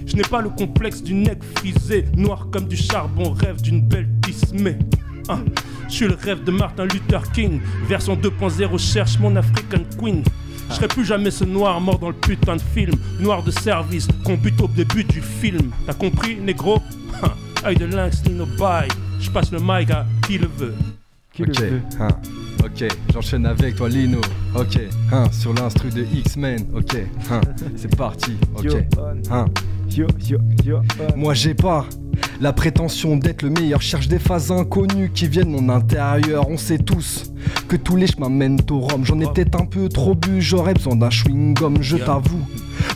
[0.07, 4.09] Je n'ai pas le complexe du nec frisé, noir comme du charbon, rêve d'une belle
[4.21, 4.79] Disney.
[5.29, 5.45] Hein.
[5.89, 10.23] Je suis le rêve de Martin Luther King, version 2.0 cherche mon African Queen.
[10.69, 14.07] Je serai plus jamais ce noir mort dans le putain de film, noir de service
[14.25, 15.71] qu'on bute au début du film.
[15.87, 16.81] T'as compris, négro?
[17.23, 17.31] Hein.
[17.65, 18.89] Œil de lynx, Nino Bye.
[19.21, 20.75] Je passe le mic à qui le veut.
[21.41, 21.63] ok,
[22.01, 22.09] hein.
[22.65, 24.21] ok, j'enchaîne avec toi Lino.
[24.55, 24.79] Ok,
[25.13, 26.67] hein, sur l'instru de X-Men.
[26.75, 26.97] Ok,
[27.31, 27.41] hein,
[27.77, 28.37] c'est parti.
[28.57, 28.77] Ok,
[29.97, 30.07] Yo.
[30.07, 30.81] Yo, yo, yo,
[31.17, 31.87] Moi j'ai pas
[32.41, 33.83] la prétention d'être le meilleur.
[33.83, 36.49] Cherche des phases inconnues qui viennent de mon intérieur.
[36.49, 37.33] On sait tous
[37.69, 39.05] que tous les chemins mènent au Rhum.
[39.05, 40.41] J'en ai peut-être un peu trop bu.
[40.41, 41.79] J'aurais besoin d'un chewing-gum.
[41.81, 42.47] Je t'avoue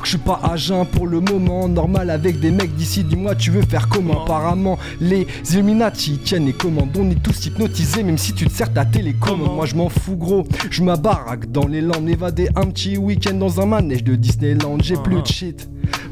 [0.02, 1.68] je suis pas à jeun pour le moment.
[1.68, 3.04] Normal avec des mecs d'ici.
[3.04, 4.22] Dis-moi, tu veux faire comment?
[4.24, 6.90] Apparemment, les Illuminati tiennent les commandes.
[6.98, 9.54] On est tous hypnotisés, même si tu te sers ta télécommande.
[9.54, 10.46] Moi je m'en fous gros.
[10.70, 12.08] Je m'abaraque dans les landes.
[12.08, 14.78] Évader un petit week-end dans un manège de Disneyland.
[14.82, 15.68] J'ai plus de shit.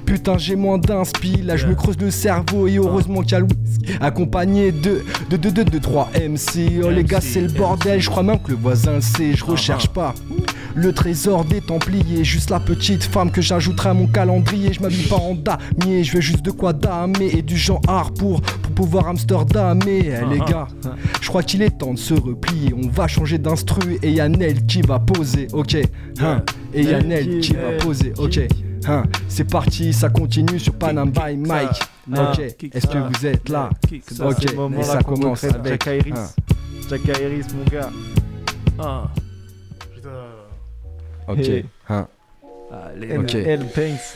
[0.06, 1.42] Putain, j'ai moins d'inspi.
[1.42, 3.92] Là, je me creuse le cerveau et heureusement qu'il y a le whisky.
[4.00, 6.80] Accompagné de 2, 2, 2, 2, 3 MC.
[6.82, 8.00] Oh, les gars, c'est le bordel.
[8.00, 9.34] Je crois même que le voisin le sait.
[9.34, 10.14] Je recherche pas.
[10.76, 14.72] Le trésor des Templiers, juste la petite femme que j'ajouterai à mon calendrier.
[14.72, 18.12] Je m'habille pas en damier, je veux juste de quoi damer et du genre art
[18.14, 20.12] pour, pour pouvoir Amsterdamer.
[20.22, 20.68] Eh, les gars,
[21.20, 22.72] je crois qu'il est temps de se replier.
[22.74, 25.76] On va changer d'instru et y a Nel qui va poser, ok.
[26.20, 26.42] Hein,
[26.72, 28.40] et y a Nel qui va poser, ok.
[28.86, 31.80] Hein, c'est parti, ça continue sur Panam by Mike.
[32.10, 32.38] Ok,
[32.72, 33.70] est-ce que vous êtes là?
[34.10, 35.84] Ça, Ok, et ça commence avec.
[35.84, 36.14] Jack Iris.
[36.16, 36.28] hein.
[36.88, 37.90] Jack Iris, mon gars.
[41.31, 41.33] Ah.
[41.33, 41.64] Ok, Hey.
[41.89, 42.09] hein.
[42.72, 43.35] Allez, Ok.
[43.35, 44.14] L Paints.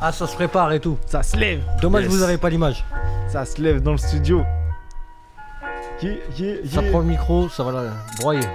[0.00, 0.98] Ah, ça se prépare et tout.
[1.06, 1.62] Ça se lève.
[1.80, 2.12] Dommage, Yes.
[2.12, 2.84] vous avez pas l'image.
[3.28, 4.42] Ça se lève dans le studio.
[6.02, 7.90] Yeah, yeah, Ça prend le micro, ça va la
[8.20, 8.46] broyer.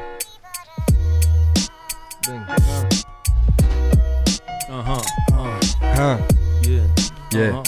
[2.27, 2.41] Bang.
[4.69, 4.97] Ah,
[5.33, 5.59] ah,
[5.97, 6.17] ah.
[6.63, 6.81] Yeah.
[7.33, 7.63] Yeah.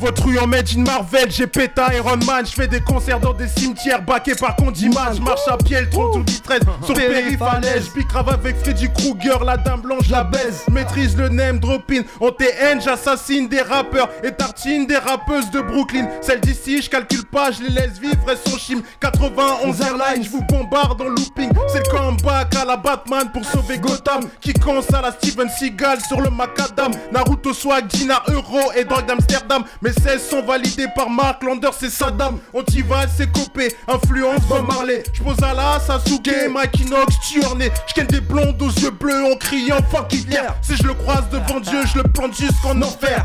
[0.00, 3.48] Nouveau truand made in Marvel, j'ai pété Iron Man, je fais des concerts dans des
[3.48, 7.98] cimetières baqués par Condiman, je marche à pied, le tronc tout distraite sur périphalège, je
[7.98, 12.80] bicrave avec Freddy Krueger, la dame blanche la baise, maîtrise le name dropping, en TN
[12.80, 17.62] j'assassine des rappeurs et tartine des rappeuses de Brooklyn, celles d'ici je calcule pas, je
[17.64, 21.90] les laisse vivre, elles sont chim, 91 Airlines, je vous bombarde en looping, c'est le
[21.90, 26.30] comeback à la Batman pour sauver Gotham, qui pense à la Steven Seagal sur le
[26.30, 31.82] macadam, Naruto swag, Gina Euro et drogue d'Amsterdam, Mes 16 sont validés par Mark Landers
[31.82, 32.38] et Saddam.
[32.52, 33.74] On t'y va, c'est copé.
[33.86, 35.02] Influence Bob Marley.
[35.14, 37.70] J'pose à la Sasuke, Mike Inox, Tuerné.
[37.86, 40.46] J'ken des blondes aux yeux bleus en criant fuck Hitler.
[40.60, 43.24] Si je le croise devant Dieu, je le plante jusqu'en enfer.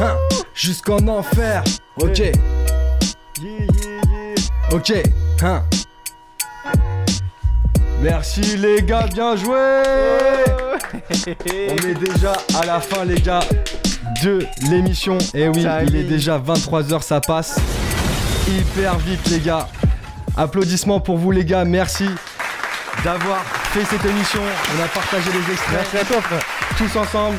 [0.00, 0.16] Hein,
[0.54, 1.62] Jusqu'en enfer.
[1.96, 2.22] Ok.
[4.72, 4.92] Ok.
[5.42, 5.62] Hein.
[8.00, 9.82] Merci les gars, bien joué.
[11.10, 13.40] On est déjà à la fin les gars
[14.22, 15.18] de l'émission.
[15.34, 17.60] Et oui, il est déjà 23h, ça passe
[18.48, 19.68] hyper vite les gars.
[20.36, 22.06] Applaudissements pour vous les gars, merci
[23.04, 23.42] d'avoir
[23.72, 24.40] fait cette émission.
[24.76, 25.78] On a partagé les extraits.
[25.92, 26.42] Merci à toi, frère.
[26.76, 27.38] Tous ensemble.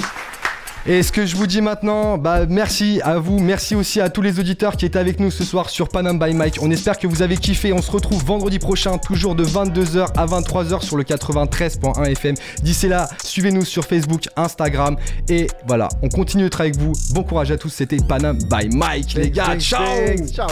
[0.88, 4.24] Et ce que je vous dis maintenant, bah merci à vous, merci aussi à tous
[4.24, 6.58] les auditeurs qui étaient avec nous ce soir sur Panam by Mike.
[6.62, 7.72] On espère que vous avez kiffé.
[7.72, 12.36] On se retrouve vendredi prochain, toujours de 22h à 23h sur le 93.1 FM.
[12.64, 14.96] D'ici là, suivez-nous sur Facebook, Instagram.
[15.30, 16.94] Et voilà, on continue d'être avec vous.
[17.14, 19.58] Bon courage à tous, c'était Panam by Mike, les gars.
[19.60, 19.86] Ciao
[20.32, 20.48] Ciao.